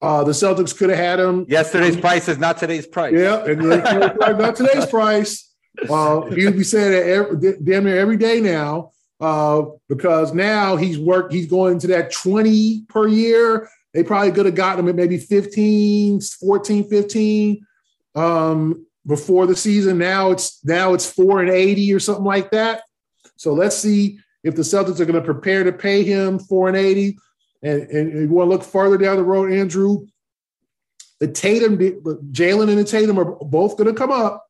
Uh, 0.00 0.24
the 0.24 0.32
Celtics 0.32 0.76
could 0.76 0.88
have 0.88 0.98
had 0.98 1.20
him. 1.20 1.44
Yesterday's 1.48 1.96
um, 1.96 2.00
price 2.00 2.28
is 2.28 2.38
not 2.38 2.58
today's 2.58 2.86
price. 2.86 3.12
Yeah, 3.12 3.44
and 3.44 4.38
not 4.38 4.56
today's 4.56 4.86
price. 4.86 5.42
Uh, 5.90 6.22
he'll 6.30 6.52
be 6.52 6.64
saying 6.64 6.90
that 6.90 7.06
every, 7.06 7.52
damn 7.62 7.84
near 7.84 7.98
every 7.98 8.16
day 8.16 8.40
now 8.40 8.92
uh, 9.20 9.62
because 9.88 10.34
now 10.34 10.76
he's 10.76 10.98
worked, 10.98 11.32
he's 11.32 11.46
going 11.46 11.78
to 11.80 11.86
that 11.88 12.12
20 12.12 12.84
per 12.88 13.08
year. 13.08 13.68
They 13.94 14.02
probably 14.02 14.32
could 14.32 14.46
have 14.46 14.54
gotten 14.54 14.80
him 14.80 14.88
at 14.88 14.94
maybe 14.94 15.18
15, 15.18 16.20
14, 16.20 16.88
15 16.88 17.66
um, 18.14 18.86
before 19.06 19.46
the 19.46 19.56
season. 19.56 19.98
Now 19.98 20.32
it's 20.32 20.62
now 20.64 20.92
it's 20.92 21.10
four 21.10 21.40
and 21.40 21.50
80 21.50 21.94
or 21.94 22.00
something 22.00 22.24
like 22.24 22.50
that. 22.50 22.82
So 23.36 23.54
let's 23.54 23.76
see 23.76 24.18
if 24.44 24.54
the 24.54 24.62
Celtics 24.62 25.00
are 25.00 25.06
going 25.06 25.14
to 25.14 25.22
prepare 25.22 25.64
to 25.64 25.72
pay 25.72 26.02
him 26.04 26.38
four 26.38 26.68
and 26.68 26.76
80. 26.76 27.18
And, 27.62 27.82
and, 27.82 28.12
you 28.12 28.28
want 28.28 28.48
to 28.48 28.52
look 28.52 28.62
further 28.62 28.98
down 28.98 29.16
the 29.16 29.24
road, 29.24 29.50
Andrew. 29.50 30.06
The 31.18 31.28
Tatum, 31.28 31.78
Jaylen 31.78 32.68
and 32.68 32.78
the 32.78 32.84
Tatum 32.84 33.18
are 33.18 33.24
both 33.24 33.78
going 33.78 33.88
to 33.88 33.98
come 33.98 34.12
up. 34.12 34.46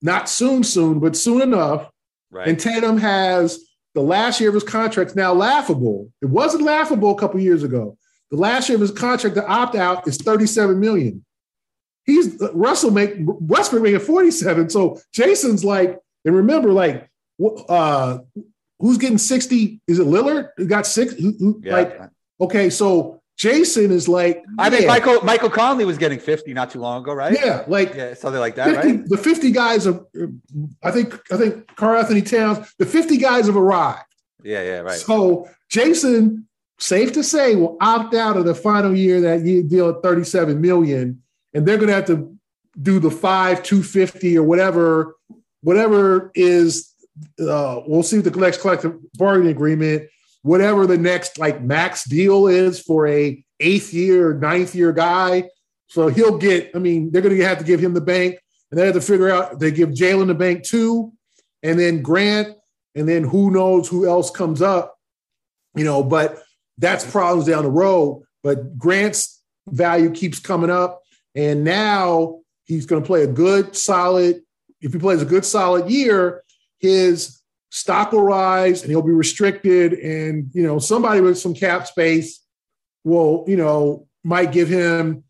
Not 0.00 0.28
soon, 0.28 0.62
soon, 0.62 1.00
but 1.00 1.16
soon 1.16 1.42
enough. 1.42 1.90
Right. 2.30 2.46
And 2.46 2.58
Tatum 2.58 2.98
has 2.98 3.65
the 3.96 4.02
last 4.02 4.40
year 4.40 4.50
of 4.50 4.54
his 4.54 4.62
contract 4.62 5.12
is 5.12 5.16
now 5.16 5.32
laughable. 5.32 6.12
It 6.20 6.26
wasn't 6.26 6.64
laughable 6.64 7.12
a 7.12 7.18
couple 7.18 7.40
years 7.40 7.62
ago. 7.62 7.96
The 8.30 8.36
last 8.36 8.68
year 8.68 8.76
of 8.76 8.82
his 8.82 8.90
contract 8.90 9.36
to 9.36 9.46
opt 9.48 9.74
out 9.74 10.06
is 10.06 10.18
37 10.18 10.78
million. 10.78 11.24
He's 12.04 12.36
Russell 12.52 12.90
make 12.90 13.14
Westbrook 13.18 13.82
making 13.82 14.00
47. 14.00 14.68
So 14.68 15.00
Jayson's 15.14 15.64
like, 15.64 15.98
and 16.26 16.36
remember, 16.36 16.72
like, 16.72 17.08
uh, 17.70 18.18
who's 18.78 18.98
getting 18.98 19.16
60? 19.16 19.80
Is 19.88 19.98
it 19.98 20.06
Lillard? 20.06 20.50
Who 20.58 20.66
got 20.66 20.86
six? 20.86 21.14
Who, 21.14 21.32
who, 21.38 21.62
yeah. 21.64 21.72
Like, 21.72 22.00
okay, 22.42 22.68
so 22.68 23.22
Jayson 23.38 23.90
is 23.90 24.08
like, 24.08 24.42
I 24.58 24.70
think 24.70 24.86
Michael 24.86 25.20
Michael 25.22 25.50
Conley 25.50 25.84
was 25.84 25.98
getting 25.98 26.18
50 26.18 26.54
not 26.54 26.70
too 26.70 26.80
long 26.80 27.02
ago, 27.02 27.12
right? 27.12 27.36
Yeah, 27.38 27.64
like 27.68 27.94
yeah, 27.94 28.14
something 28.14 28.40
like 28.40 28.54
that, 28.54 28.74
50, 28.74 28.88
right? 28.88 29.08
The 29.08 29.18
50 29.18 29.50
guys 29.50 29.86
are, 29.86 30.00
I 30.82 30.90
think 30.90 31.20
I 31.30 31.36
think 31.36 31.74
Karl-Anthony 31.76 32.22
Towns, 32.22 32.74
the 32.78 32.86
50 32.86 33.18
guys 33.18 33.46
have 33.46 33.56
arrived. 33.56 34.04
Yeah, 34.42 34.62
yeah, 34.62 34.78
right. 34.78 34.98
So 34.98 35.48
Jayson, 35.70 36.44
safe 36.78 37.12
to 37.12 37.22
say, 37.22 37.56
will 37.56 37.76
opt 37.80 38.14
out 38.14 38.38
of 38.38 38.46
the 38.46 38.54
final 38.54 38.96
year 38.96 39.20
that 39.20 39.44
year 39.44 39.62
deal 39.62 39.90
at 39.90 40.02
37 40.02 40.58
million, 40.58 41.22
and 41.52 41.66
they're 41.66 41.78
gonna 41.78 41.92
have 41.92 42.06
to 42.06 42.34
do 42.80 42.98
the 43.00 43.10
five 43.10 43.62
250 43.62 44.38
or 44.38 44.44
whatever, 44.44 45.16
whatever 45.60 46.30
is 46.34 46.94
uh, 47.40 47.80
we'll 47.86 48.02
see 48.02 48.18
what 48.18 48.32
the 48.32 48.40
next 48.40 48.60
collective 48.60 48.96
bargaining 49.14 49.50
agreement 49.50 50.08
whatever 50.46 50.86
the 50.86 50.96
next 50.96 51.38
like 51.38 51.60
max 51.60 52.04
deal 52.04 52.46
is 52.46 52.80
for 52.80 53.06
a 53.08 53.44
eighth 53.58 53.92
year, 53.92 54.34
ninth 54.34 54.74
year 54.74 54.92
guy. 54.92 55.50
So 55.88 56.08
he'll 56.08 56.38
get, 56.38 56.70
I 56.74 56.78
mean, 56.78 57.10
they're 57.10 57.22
going 57.22 57.36
to 57.36 57.44
have 57.44 57.58
to 57.58 57.64
give 57.64 57.80
him 57.80 57.94
the 57.94 58.00
bank 58.00 58.38
and 58.70 58.78
they 58.78 58.86
have 58.86 58.94
to 58.94 59.00
figure 59.00 59.30
out 59.30 59.58
they 59.58 59.70
give 59.70 59.90
Jaylen 59.90 60.28
the 60.28 60.34
bank 60.34 60.64
too, 60.64 61.12
and 61.62 61.78
then 61.78 62.02
Grant, 62.02 62.56
and 62.94 63.08
then 63.08 63.24
who 63.24 63.50
knows 63.50 63.88
who 63.88 64.06
else 64.06 64.30
comes 64.30 64.62
up, 64.62 64.96
you 65.74 65.84
know, 65.84 66.02
but 66.02 66.42
that's 66.78 67.08
problems 67.08 67.46
down 67.46 67.64
the 67.64 67.70
road. 67.70 68.22
But 68.42 68.78
Grant's 68.78 69.42
value 69.68 70.10
keeps 70.10 70.38
coming 70.38 70.70
up. 70.70 71.02
And 71.34 71.64
now 71.64 72.40
he's 72.64 72.86
going 72.86 73.02
to 73.02 73.06
play 73.06 73.22
a 73.22 73.26
good, 73.26 73.76
solid, 73.76 74.42
if 74.80 74.92
he 74.92 74.98
plays 74.98 75.22
a 75.22 75.26
good, 75.26 75.44
solid 75.44 75.90
year, 75.90 76.42
his 76.78 77.35
stock 77.70 78.12
will 78.12 78.22
rise 78.22 78.82
and 78.82 78.90
he'll 78.90 79.02
be 79.02 79.12
restricted. 79.12 79.92
And, 79.94 80.50
you 80.52 80.62
know, 80.62 80.78
somebody 80.78 81.20
with 81.20 81.38
some 81.38 81.54
cap 81.54 81.86
space 81.86 82.42
will, 83.04 83.44
you 83.46 83.56
know, 83.56 84.06
might 84.24 84.52
give 84.52 84.68
him 84.68 85.24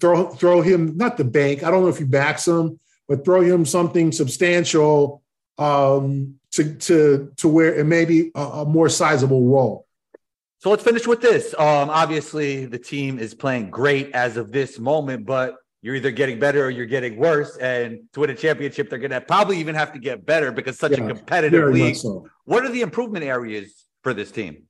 throw 0.00 0.28
throw 0.28 0.62
him 0.62 0.96
not 0.96 1.16
the 1.16 1.24
bank. 1.24 1.62
I 1.62 1.70
don't 1.70 1.82
know 1.82 1.88
if 1.88 1.98
he 1.98 2.04
backs 2.04 2.46
him, 2.46 2.78
but 3.08 3.24
throw 3.24 3.40
him 3.40 3.64
something 3.64 4.12
substantial 4.12 5.22
um, 5.58 6.36
to 6.52 6.74
to 6.74 7.32
to 7.36 7.48
where 7.48 7.74
it 7.74 7.84
may 7.84 8.04
be 8.04 8.30
a, 8.34 8.40
a 8.40 8.64
more 8.64 8.88
sizable 8.88 9.46
role. 9.48 9.86
So 10.58 10.70
let's 10.70 10.82
finish 10.82 11.06
with 11.06 11.20
this. 11.20 11.54
Um, 11.54 11.90
obviously, 11.90 12.66
the 12.66 12.78
team 12.78 13.18
is 13.18 13.34
playing 13.34 13.70
great 13.70 14.12
as 14.12 14.36
of 14.36 14.52
this 14.52 14.78
moment, 14.78 15.26
but 15.26 15.56
you're 15.86 15.94
either 15.94 16.10
getting 16.10 16.40
better 16.40 16.64
or 16.64 16.70
you're 16.70 16.84
getting 16.84 17.16
worse. 17.16 17.56
And 17.58 18.00
to 18.12 18.18
win 18.18 18.30
a 18.30 18.34
championship, 18.34 18.90
they're 18.90 18.98
going 18.98 19.12
to 19.12 19.20
probably 19.20 19.58
even 19.58 19.76
have 19.76 19.92
to 19.92 20.00
get 20.00 20.26
better 20.26 20.50
because 20.50 20.80
such 20.80 20.90
yeah, 20.98 21.04
a 21.04 21.06
competitive 21.06 21.72
league. 21.72 21.94
So. 21.94 22.28
What 22.44 22.64
are 22.64 22.70
the 22.70 22.80
improvement 22.80 23.24
areas 23.24 23.84
for 24.02 24.12
this 24.12 24.32
team? 24.32 24.64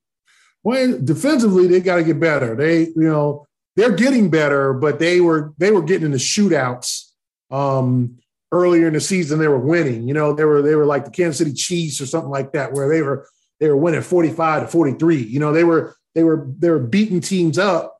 Well, 0.61 0.99
defensively, 1.03 1.65
they 1.65 1.79
got 1.79 1.95
to 1.95 2.03
get 2.03 2.19
better. 2.19 2.55
They, 2.55 2.81
you 2.81 2.93
know, 2.97 3.47
they're 3.75 3.95
getting 3.95 4.29
better, 4.29 4.73
but 4.73 4.99
they 4.99 5.19
were 5.19 5.55
they 5.57 5.71
were 5.71 5.81
getting 5.81 6.05
into 6.05 6.19
shootouts 6.19 7.09
um, 7.49 8.19
earlier 8.51 8.85
in 8.85 8.93
the 8.93 9.01
season. 9.01 9.39
They 9.39 9.47
were 9.47 9.57
winning. 9.57 10.07
You 10.07 10.13
know, 10.13 10.33
they 10.33 10.45
were 10.45 10.61
they 10.61 10.75
were 10.75 10.85
like 10.85 11.05
the 11.05 11.11
Kansas 11.11 11.39
City 11.39 11.53
Chiefs 11.53 11.99
or 11.99 12.05
something 12.05 12.29
like 12.29 12.51
that, 12.51 12.73
where 12.73 12.89
they 12.89 13.01
were 13.01 13.27
they 13.59 13.69
were 13.69 13.77
winning 13.77 14.01
45 14.01 14.61
to 14.61 14.67
43. 14.67 15.15
You 15.15 15.39
know, 15.39 15.51
they 15.51 15.63
were 15.63 15.95
they 16.13 16.23
were 16.23 16.47
they 16.59 16.69
were 16.69 16.77
beating 16.77 17.21
teams 17.21 17.57
up 17.57 17.96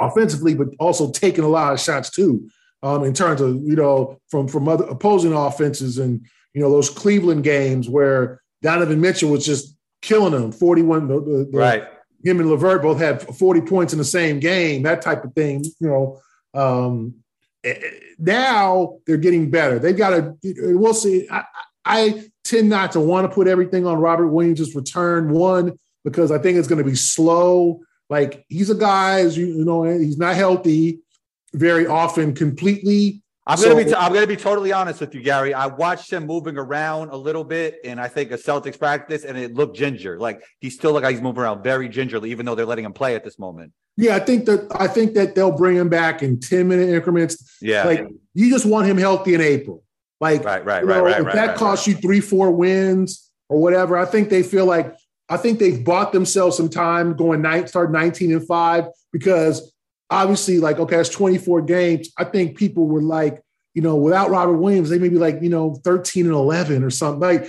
offensively, 0.00 0.54
but 0.54 0.68
also 0.78 1.10
taking 1.10 1.44
a 1.44 1.48
lot 1.48 1.72
of 1.72 1.80
shots 1.80 2.10
too. 2.10 2.48
Um, 2.82 3.02
in 3.02 3.12
terms 3.12 3.40
of 3.40 3.56
you 3.56 3.74
know 3.74 4.20
from 4.28 4.46
from 4.46 4.68
other 4.68 4.84
opposing 4.84 5.32
offenses 5.32 5.98
and 5.98 6.24
you 6.54 6.60
know 6.60 6.70
those 6.70 6.90
Cleveland 6.90 7.42
games 7.42 7.88
where 7.88 8.40
Donovan 8.62 9.00
Mitchell 9.00 9.30
was 9.30 9.44
just 9.44 9.76
killing 10.00 10.30
them 10.32 10.52
41 10.52 11.08
the, 11.08 11.14
the, 11.20 11.50
right 11.52 11.88
him 12.24 12.38
and 12.38 12.48
LeVert 12.48 12.82
both 12.82 13.00
had 13.00 13.20
40 13.36 13.62
points 13.62 13.92
in 13.92 13.98
the 13.98 14.04
same 14.04 14.38
game 14.38 14.84
that 14.84 15.02
type 15.02 15.24
of 15.24 15.32
thing 15.34 15.64
you 15.80 15.88
know 15.88 16.20
um, 16.54 17.14
eh, 17.64 17.74
eh, 17.82 17.90
now 18.20 18.98
they're 19.08 19.16
getting 19.16 19.50
better 19.50 19.80
they've 19.80 19.98
got 19.98 20.10
to 20.10 20.36
we'll 20.44 20.94
see 20.94 21.26
I, 21.28 21.42
I 21.84 22.30
tend 22.48 22.68
not 22.68 22.92
to 22.92 23.00
want 23.00 23.28
to 23.28 23.34
put 23.34 23.46
everything 23.46 23.86
on 23.86 23.98
Robert 23.98 24.28
Williams' 24.28 24.74
return. 24.74 25.30
One, 25.30 25.78
because 26.04 26.30
I 26.30 26.38
think 26.38 26.58
it's 26.58 26.68
going 26.68 26.82
to 26.82 26.88
be 26.88 26.96
slow. 26.96 27.80
Like 28.08 28.44
he's 28.48 28.70
a 28.70 28.74
guy, 28.74 29.20
as 29.20 29.36
you, 29.36 29.46
you 29.46 29.64
know, 29.64 29.84
he's 29.84 30.18
not 30.18 30.34
healthy 30.34 31.00
very 31.52 31.86
often 31.86 32.34
completely. 32.34 33.22
I'm 33.46 33.56
so, 33.56 33.70
gonna 33.70 33.84
be. 33.84 33.90
T- 33.90 33.96
I'm 33.96 34.12
gonna 34.12 34.26
be 34.26 34.36
totally 34.36 34.72
honest 34.72 35.00
with 35.00 35.14
you, 35.14 35.22
Gary. 35.22 35.54
I 35.54 35.66
watched 35.66 36.12
him 36.12 36.26
moving 36.26 36.58
around 36.58 37.10
a 37.10 37.16
little 37.16 37.44
bit, 37.44 37.78
and 37.82 37.98
I 37.98 38.08
think 38.08 38.30
a 38.30 38.36
Celtics 38.36 38.78
practice, 38.78 39.24
and 39.24 39.38
it 39.38 39.54
looked 39.54 39.76
ginger. 39.76 40.18
Like 40.18 40.42
he 40.60 40.68
still 40.68 40.92
looked 40.92 41.04
like 41.04 41.14
he's 41.14 41.22
moving 41.22 41.42
around 41.42 41.62
very 41.62 41.88
gingerly, 41.88 42.30
even 42.30 42.44
though 42.44 42.54
they're 42.54 42.66
letting 42.66 42.84
him 42.84 42.92
play 42.92 43.14
at 43.14 43.24
this 43.24 43.38
moment. 43.38 43.72
Yeah, 43.96 44.16
I 44.16 44.20
think 44.20 44.44
that 44.44 44.68
I 44.78 44.86
think 44.86 45.14
that 45.14 45.34
they'll 45.34 45.56
bring 45.56 45.76
him 45.76 45.88
back 45.88 46.22
in 46.22 46.40
10 46.40 46.68
minute 46.68 46.90
increments. 46.90 47.56
Yeah, 47.62 47.84
like 47.84 48.06
you 48.34 48.50
just 48.50 48.66
want 48.66 48.86
him 48.86 48.98
healthy 48.98 49.34
in 49.34 49.40
April. 49.40 49.82
Like, 50.20 50.44
right, 50.44 50.64
right, 50.64 50.82
you 50.82 50.88
know, 50.88 51.02
right, 51.02 51.12
right, 51.12 51.20
if 51.20 51.26
right, 51.26 51.34
that 51.34 51.48
right, 51.48 51.56
costs 51.56 51.86
you 51.86 51.94
three, 51.94 52.20
four 52.20 52.50
wins 52.50 53.30
or 53.48 53.60
whatever, 53.60 53.96
I 53.96 54.04
think 54.04 54.28
they 54.28 54.42
feel 54.42 54.66
like 54.66 54.94
I 55.28 55.36
think 55.36 55.58
they've 55.58 55.84
bought 55.84 56.12
themselves 56.12 56.56
some 56.56 56.68
time 56.68 57.14
going 57.14 57.42
nine, 57.42 57.66
start 57.66 57.92
19 57.92 58.32
and 58.32 58.46
five 58.46 58.86
because 59.12 59.72
obviously, 60.10 60.58
like, 60.58 60.78
okay, 60.78 60.96
it's 60.96 61.10
24 61.10 61.62
games. 61.62 62.10
I 62.16 62.24
think 62.24 62.56
people 62.56 62.86
were 62.86 63.02
like, 63.02 63.42
you 63.74 63.82
know, 63.82 63.96
without 63.96 64.30
Robert 64.30 64.56
Williams, 64.56 64.88
they 64.88 64.98
may 64.98 65.08
be 65.08 65.18
like, 65.18 65.40
you 65.42 65.50
know, 65.50 65.74
13 65.84 66.26
and 66.26 66.34
11 66.34 66.82
or 66.82 66.90
something. 66.90 67.20
Like, 67.20 67.46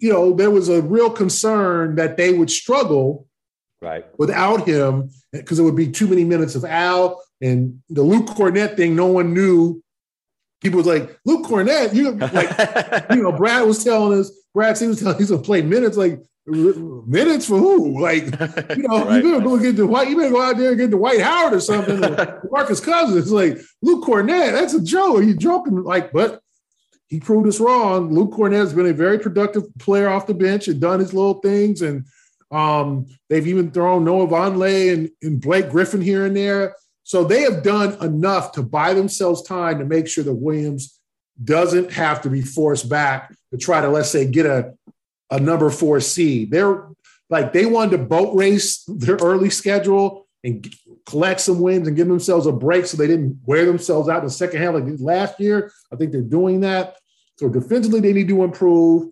you 0.00 0.12
know, 0.12 0.32
there 0.32 0.50
was 0.50 0.68
a 0.68 0.82
real 0.82 1.10
concern 1.10 1.96
that 1.96 2.16
they 2.16 2.32
would 2.32 2.50
struggle 2.50 3.26
right 3.82 4.06
without 4.18 4.66
him 4.66 5.10
because 5.32 5.58
it 5.58 5.62
would 5.62 5.76
be 5.76 5.90
too 5.90 6.06
many 6.06 6.24
minutes 6.24 6.54
of 6.54 6.64
Al 6.64 7.22
and 7.40 7.82
the 7.88 8.02
Luke 8.02 8.26
Kornet 8.26 8.76
thing. 8.76 8.94
No 8.94 9.06
one 9.06 9.34
knew 9.34 9.82
people 10.60 10.78
was 10.78 10.86
like 10.86 11.18
Luke 11.24 11.46
Kornet, 11.46 11.94
you 11.94 12.12
like 12.12 13.10
you 13.10 13.22
know 13.22 13.32
Brad 13.32 13.66
was 13.66 13.82
telling 13.82 14.18
us 14.18 14.30
Brad 14.54 14.78
he 14.78 14.86
was 14.86 15.00
telling 15.00 15.18
he's 15.18 15.30
gonna 15.30 15.42
play 15.42 15.62
minutes 15.62 15.96
like 15.96 16.22
minutes 16.46 17.46
for 17.46 17.58
who? 17.58 18.00
Like 18.00 18.24
you 18.76 18.82
know 18.82 19.04
right. 19.04 19.22
you 19.22 19.30
better 19.30 19.44
go 19.44 19.58
get 19.58 19.76
the 19.76 19.86
white 19.86 20.08
you 20.08 20.16
better 20.16 20.30
go 20.30 20.42
out 20.42 20.56
there 20.56 20.70
and 20.70 20.78
get 20.78 20.90
Dwight 20.90 21.20
Howard 21.20 21.54
or 21.54 21.60
something 21.60 22.04
or 22.04 22.48
Marcus 22.50 22.80
Cousins. 22.80 23.30
Like 23.30 23.58
Luke 23.82 24.04
Kornet 24.04 24.52
that's 24.52 24.74
a 24.74 24.82
joke 24.82 25.18
are 25.18 25.22
you 25.22 25.36
joking 25.36 25.82
like 25.82 26.12
but 26.12 26.40
he 27.08 27.18
proved 27.18 27.48
us 27.48 27.60
wrong. 27.60 28.14
Luke 28.14 28.30
Kornet 28.30 28.54
has 28.54 28.72
been 28.72 28.86
a 28.86 28.92
very 28.92 29.18
productive 29.18 29.64
player 29.78 30.08
off 30.08 30.26
the 30.26 30.34
bench 30.34 30.68
and 30.68 30.80
done 30.80 31.00
his 31.00 31.12
little 31.12 31.40
things 31.40 31.82
and 31.82 32.04
um, 32.50 33.06
they've 33.28 33.46
even 33.46 33.70
thrown 33.70 34.04
Noah 34.04 34.26
Vonleh 34.26 34.92
and, 34.92 35.10
and 35.22 35.40
Blake 35.40 35.70
Griffin 35.70 36.00
here 36.00 36.26
and 36.26 36.36
there. 36.36 36.74
So 37.02 37.24
they 37.24 37.42
have 37.42 37.62
done 37.62 37.96
enough 38.04 38.52
to 38.52 38.62
buy 38.62 38.94
themselves 38.94 39.42
time 39.42 39.78
to 39.78 39.84
make 39.84 40.08
sure 40.08 40.24
that 40.24 40.34
Williams 40.34 41.00
doesn't 41.42 41.92
have 41.92 42.22
to 42.22 42.30
be 42.30 42.42
forced 42.42 42.88
back 42.88 43.34
to 43.50 43.58
try 43.58 43.80
to, 43.80 43.88
let's 43.88 44.10
say, 44.10 44.26
get 44.26 44.46
a, 44.46 44.74
a 45.30 45.38
number 45.38 45.70
four 45.70 46.00
seed. 46.00 46.50
They're 46.50 46.88
like 47.28 47.52
they 47.52 47.66
wanted 47.66 47.96
to 47.96 48.04
boat 48.04 48.34
race 48.36 48.84
their 48.88 49.16
early 49.16 49.50
schedule 49.50 50.26
and 50.42 50.66
collect 51.06 51.40
some 51.40 51.60
wins 51.60 51.86
and 51.86 51.96
give 51.96 52.08
themselves 52.08 52.46
a 52.46 52.52
break 52.52 52.86
so 52.86 52.96
they 52.96 53.06
didn't 53.06 53.38
wear 53.44 53.66
themselves 53.66 54.08
out 54.08 54.18
in 54.18 54.24
the 54.24 54.30
second 54.30 54.60
half 54.62 54.74
like 54.74 54.84
last 54.98 55.38
year. 55.38 55.70
I 55.92 55.96
think 55.96 56.12
they're 56.12 56.22
doing 56.22 56.60
that. 56.60 56.96
So 57.38 57.48
defensively, 57.48 58.00
they 58.00 58.12
need 58.12 58.28
to 58.28 58.42
improve. 58.42 59.10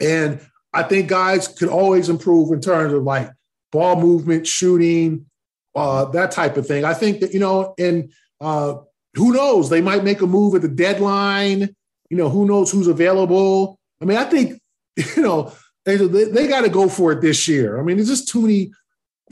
And 0.00 0.40
I 0.72 0.82
think 0.84 1.08
guys 1.08 1.48
could 1.48 1.68
always 1.68 2.08
improve 2.08 2.52
in 2.52 2.60
terms 2.60 2.92
of 2.92 3.02
like 3.02 3.30
ball 3.72 4.00
movement, 4.00 4.46
shooting, 4.46 5.26
uh, 5.74 6.06
that 6.06 6.30
type 6.30 6.56
of 6.56 6.66
thing. 6.66 6.84
I 6.84 6.94
think 6.94 7.20
that, 7.20 7.32
you 7.32 7.40
know, 7.40 7.74
and 7.78 8.12
uh, 8.40 8.76
who 9.14 9.32
knows, 9.32 9.68
they 9.68 9.80
might 9.80 10.04
make 10.04 10.22
a 10.22 10.26
move 10.26 10.54
at 10.54 10.62
the 10.62 10.68
deadline. 10.68 11.74
You 12.08 12.16
know, 12.16 12.28
who 12.28 12.46
knows 12.46 12.70
who's 12.70 12.88
available. 12.88 13.78
I 14.00 14.04
mean, 14.04 14.16
I 14.16 14.24
think, 14.24 14.59
you 15.16 15.22
know, 15.22 15.52
they, 15.84 15.96
they, 15.96 16.46
got 16.46 16.62
to 16.62 16.68
go 16.68 16.88
for 16.88 17.12
it 17.12 17.20
this 17.20 17.48
year. 17.48 17.80
I 17.80 17.82
mean, 17.82 17.96
there's 17.96 18.08
just 18.08 18.28
too 18.28 18.42
many 18.42 18.72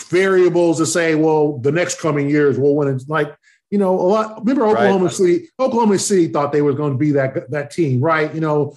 variables 0.06 0.78
to 0.78 0.86
say, 0.86 1.14
well, 1.14 1.58
the 1.58 1.72
next 1.72 2.00
coming 2.00 2.30
years 2.30 2.58
we'll 2.58 2.74
win. 2.74 2.88
It's 2.88 3.08
like, 3.08 3.36
you 3.70 3.78
know, 3.78 3.94
a 3.94 4.00
lot. 4.00 4.38
Remember 4.40 4.66
Oklahoma 4.66 5.06
right. 5.06 5.14
City? 5.14 5.48
Oklahoma 5.60 5.98
City 5.98 6.28
thought 6.28 6.52
they 6.52 6.62
were 6.62 6.72
going 6.72 6.92
to 6.92 6.98
be 6.98 7.12
that 7.12 7.50
that 7.50 7.70
team, 7.70 8.00
right? 8.00 8.34
You 8.34 8.40
know, 8.40 8.76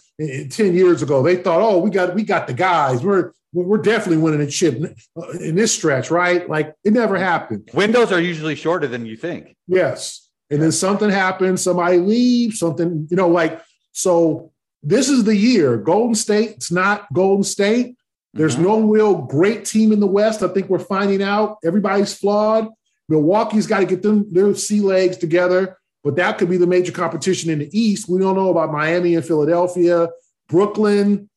ten 0.50 0.76
years 0.76 1.02
ago, 1.02 1.24
they 1.24 1.38
thought, 1.38 1.62
oh, 1.62 1.78
we 1.80 1.90
got 1.90 2.14
we 2.14 2.24
got 2.24 2.48
the 2.48 2.54
guys. 2.54 3.02
We're 3.02 3.32
we're 3.54 3.78
definitely 3.78 4.22
winning 4.22 4.42
a 4.42 4.48
chip 4.48 4.82
uh, 5.18 5.30
in 5.40 5.56
this 5.56 5.74
stretch, 5.74 6.12
right? 6.12 6.50
Like 6.50 6.74
it 6.84 6.92
never 6.92 7.18
happened. 7.18 7.70
Windows 7.74 8.12
are 8.12 8.20
usually 8.20 8.56
shorter 8.56 8.88
than 8.88 9.06
you 9.06 9.16
think. 9.16 9.56
Yes. 9.68 10.30
And 10.50 10.62
then 10.62 10.72
something 10.74 11.10
happens, 11.10 11.62
somebody 11.62 11.98
leaves, 11.98 12.60
something, 12.60 13.08
you 13.10 13.16
know, 13.16 13.30
like, 13.30 13.62
so 13.94 14.51
this 14.84 15.10
is 15.10 15.24
the 15.24 15.36
year. 15.36 15.78
Golden 15.78 16.16
State, 16.16 16.52
it's 16.52 16.72
not 16.72 17.12
Golden 17.14 17.44
State. 17.44 17.96
There's 18.34 18.56
mm-hmm. 18.56 18.64
no 18.64 18.82
real 18.82 19.16
great 19.16 19.66
team 19.66 19.92
in 19.92 20.00
the 20.00 20.08
West. 20.08 20.42
I 20.42 20.48
think 20.48 20.70
we're 20.70 20.80
finding 20.80 21.22
out 21.22 21.58
everybody's 21.64 22.14
flawed. 22.14 22.68
Milwaukee's 23.10 23.68
got 23.68 23.80
to 23.80 23.86
get 23.86 24.02
them 24.02 24.32
their 24.32 24.56
sea 24.56 24.80
legs 24.80 25.18
together, 25.18 25.78
but 26.04 26.16
that 26.16 26.38
could 26.38 26.50
be 26.50 26.58
the 26.58 26.68
major 26.68 26.94
competition 26.94 27.50
in 27.50 27.60
the 27.60 27.70
East. 27.78 28.08
We 28.08 28.20
don't 28.20 28.36
know 28.36 28.50
about 28.50 28.72
Miami 28.72 29.16
and 29.16 29.26
Philadelphia, 29.26 30.10
Brooklyn. 30.48 31.30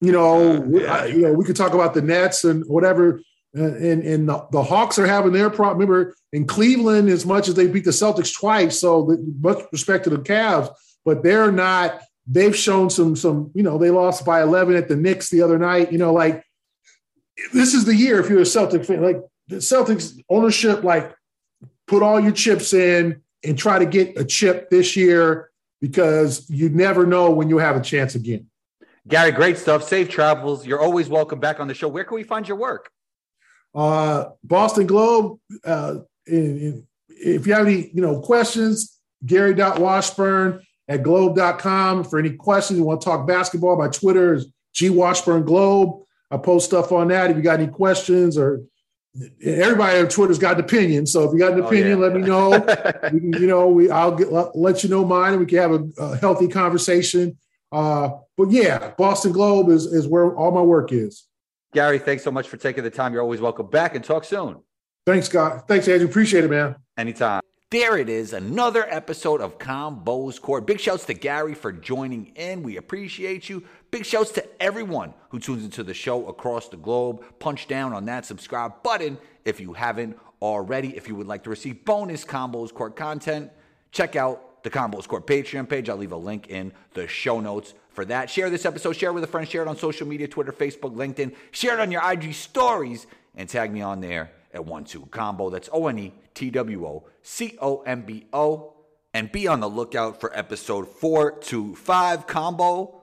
You 0.00 0.12
know, 0.12 0.56
uh, 0.56 0.66
yeah. 0.70 0.92
I, 0.92 1.06
you 1.06 1.22
know, 1.22 1.32
we 1.32 1.44
could 1.44 1.56
talk 1.56 1.74
about 1.74 1.92
the 1.92 2.02
Nets 2.02 2.44
and 2.44 2.64
whatever. 2.64 3.20
And 3.52 4.02
and 4.04 4.28
the, 4.28 4.46
the 4.52 4.62
Hawks 4.62 4.98
are 4.98 5.06
having 5.06 5.32
their 5.32 5.50
problem. 5.50 5.78
Remember, 5.78 6.14
in 6.32 6.46
Cleveland, 6.46 7.08
as 7.08 7.26
much 7.26 7.48
as 7.48 7.54
they 7.54 7.66
beat 7.66 7.84
the 7.84 7.90
Celtics 7.90 8.34
twice, 8.34 8.78
so 8.80 9.16
much 9.40 9.58
respect 9.72 10.04
to 10.04 10.10
the 10.10 10.18
Cavs, 10.18 10.70
but 11.04 11.22
they're 11.22 11.52
not. 11.52 12.00
They've 12.30 12.54
shown 12.54 12.90
some 12.90 13.16
some. 13.16 13.50
You 13.54 13.62
know, 13.62 13.78
they 13.78 13.90
lost 13.90 14.26
by 14.26 14.42
eleven 14.42 14.76
at 14.76 14.86
the 14.86 14.96
Knicks 14.96 15.30
the 15.30 15.40
other 15.40 15.58
night. 15.58 15.90
You 15.90 15.98
know, 15.98 16.12
like 16.12 16.44
this 17.52 17.72
is 17.72 17.86
the 17.86 17.94
year 17.94 18.20
if 18.20 18.28
you're 18.28 18.42
a 18.42 18.46
Celtic 18.46 18.84
fan. 18.84 19.02
Like 19.02 19.22
the 19.48 19.56
Celtics 19.56 20.20
ownership, 20.28 20.84
like 20.84 21.14
put 21.86 22.02
all 22.02 22.20
your 22.20 22.32
chips 22.32 22.74
in 22.74 23.22
and 23.44 23.56
try 23.56 23.78
to 23.78 23.86
get 23.86 24.18
a 24.18 24.24
chip 24.24 24.68
this 24.68 24.94
year 24.94 25.50
because 25.80 26.48
you 26.50 26.68
never 26.68 27.06
know 27.06 27.30
when 27.30 27.48
you'll 27.48 27.60
have 27.60 27.76
a 27.76 27.80
chance 27.80 28.14
again. 28.14 28.50
Gary, 29.06 29.32
great 29.32 29.56
stuff. 29.56 29.84
Safe 29.84 30.10
travels. 30.10 30.66
You're 30.66 30.82
always 30.82 31.08
welcome 31.08 31.40
back 31.40 31.60
on 31.60 31.68
the 31.68 31.72
show. 31.72 31.88
Where 31.88 32.04
can 32.04 32.16
we 32.16 32.24
find 32.24 32.46
your 32.46 32.58
work? 32.58 32.90
Uh, 33.74 34.26
Boston 34.44 34.86
Globe. 34.86 35.38
Uh, 35.64 36.00
in, 36.26 36.58
in, 36.58 36.86
if 37.08 37.46
you 37.46 37.54
have 37.54 37.66
any, 37.66 37.90
you 37.94 38.02
know, 38.02 38.20
questions, 38.20 38.98
Gary.Washburn 39.24 40.60
at 40.88 41.02
globe.com. 41.02 42.04
For 42.04 42.18
any 42.18 42.30
questions, 42.30 42.78
you 42.78 42.84
want 42.84 43.00
to 43.00 43.04
talk 43.04 43.26
basketball, 43.26 43.76
my 43.76 43.88
Twitter 43.88 44.34
is 44.34 44.46
G 44.74 44.90
Washburn 44.90 45.44
Globe. 45.44 46.02
I 46.30 46.36
post 46.36 46.66
stuff 46.66 46.92
on 46.92 47.08
that. 47.08 47.30
If 47.30 47.36
you 47.36 47.42
got 47.42 47.60
any 47.60 47.70
questions 47.70 48.36
or 48.36 48.62
everybody 49.42 49.98
on 49.98 50.08
Twitter's 50.08 50.38
got 50.38 50.58
an 50.58 50.64
opinion. 50.64 51.06
So 51.06 51.24
if 51.24 51.32
you 51.32 51.38
got 51.38 51.52
an 51.52 51.64
opinion, 51.64 51.98
oh, 51.98 52.06
yeah. 52.06 52.08
let 52.08 52.12
me 52.14 52.22
know. 52.22 52.50
we 53.12 53.20
can, 53.20 53.32
you 53.34 53.46
know, 53.46 53.68
we 53.68 53.90
I'll 53.90 54.14
get, 54.14 54.30
let 54.56 54.82
you 54.82 54.90
know 54.90 55.04
mine, 55.04 55.32
and 55.32 55.40
we 55.40 55.46
can 55.46 55.58
have 55.58 55.72
a, 55.72 55.88
a 55.98 56.16
healthy 56.16 56.48
conversation. 56.48 57.38
Uh, 57.72 58.10
but 58.36 58.50
yeah, 58.50 58.92
Boston 58.96 59.32
Globe 59.32 59.68
is 59.68 59.86
is 59.86 60.06
where 60.06 60.34
all 60.34 60.50
my 60.50 60.62
work 60.62 60.92
is. 60.92 61.26
Gary, 61.74 61.98
thanks 61.98 62.24
so 62.24 62.30
much 62.30 62.48
for 62.48 62.56
taking 62.56 62.82
the 62.82 62.90
time. 62.90 63.12
You're 63.12 63.22
always 63.22 63.40
welcome 63.40 63.68
back 63.68 63.94
and 63.94 64.02
talk 64.02 64.24
soon. 64.24 64.62
Thanks, 65.04 65.26
Scott. 65.26 65.68
Thanks, 65.68 65.88
Andrew. 65.88 66.08
Appreciate 66.08 66.44
it, 66.44 66.50
man. 66.50 66.76
Anytime. 66.96 67.42
There 67.70 67.98
it 67.98 68.08
is, 68.08 68.32
another 68.32 68.86
episode 68.88 69.42
of 69.42 69.58
Combos 69.58 70.40
Court. 70.40 70.66
Big 70.66 70.80
shouts 70.80 71.04
to 71.04 71.12
Gary 71.12 71.52
for 71.52 71.70
joining 71.70 72.32
in. 72.34 72.62
We 72.62 72.78
appreciate 72.78 73.50
you. 73.50 73.62
Big 73.90 74.06
shouts 74.06 74.30
to 74.32 74.62
everyone 74.62 75.12
who 75.28 75.38
tunes 75.38 75.64
into 75.64 75.82
the 75.82 75.92
show 75.92 76.28
across 76.28 76.70
the 76.70 76.78
globe. 76.78 77.22
Punch 77.40 77.68
down 77.68 77.92
on 77.92 78.06
that 78.06 78.24
subscribe 78.24 78.82
button 78.82 79.18
if 79.44 79.60
you 79.60 79.74
haven't 79.74 80.18
already. 80.40 80.96
If 80.96 81.08
you 81.08 81.14
would 81.16 81.26
like 81.26 81.42
to 81.42 81.50
receive 81.50 81.84
bonus 81.84 82.24
Combos 82.24 82.72
Court 82.72 82.96
content, 82.96 83.52
check 83.92 84.16
out 84.16 84.64
the 84.64 84.70
Combos 84.70 85.06
Court 85.06 85.26
Patreon 85.26 85.68
page. 85.68 85.90
I'll 85.90 85.98
leave 85.98 86.12
a 86.12 86.16
link 86.16 86.46
in 86.48 86.72
the 86.94 87.06
show 87.06 87.38
notes 87.38 87.74
for 87.90 88.06
that. 88.06 88.30
Share 88.30 88.48
this 88.48 88.64
episode, 88.64 88.96
share 88.96 89.10
it 89.10 89.12
with 89.12 89.24
a 89.24 89.26
friend, 89.26 89.46
share 89.46 89.60
it 89.60 89.68
on 89.68 89.76
social 89.76 90.06
media 90.06 90.26
Twitter, 90.26 90.52
Facebook, 90.52 90.96
LinkedIn, 90.96 91.34
share 91.50 91.74
it 91.74 91.80
on 91.80 91.92
your 91.92 92.10
IG 92.10 92.32
stories, 92.32 93.06
and 93.34 93.46
tag 93.46 93.70
me 93.70 93.82
on 93.82 94.00
there 94.00 94.30
at 94.58 94.66
one 94.66 94.84
two 94.84 95.06
combo. 95.06 95.48
That's 95.48 95.68
O 95.72 95.86
N 95.86 95.98
E 95.98 96.14
T 96.34 96.50
W 96.50 96.86
O 96.86 97.08
C 97.22 97.56
O 97.60 97.82
M 97.82 98.02
B 98.02 98.26
O. 98.32 98.74
And 99.14 99.32
be 99.32 99.48
on 99.48 99.60
the 99.60 99.68
lookout 99.68 100.20
for 100.20 100.36
episode 100.36 100.86
425 100.86 102.26
combo 102.26 103.02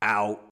out. 0.00 0.48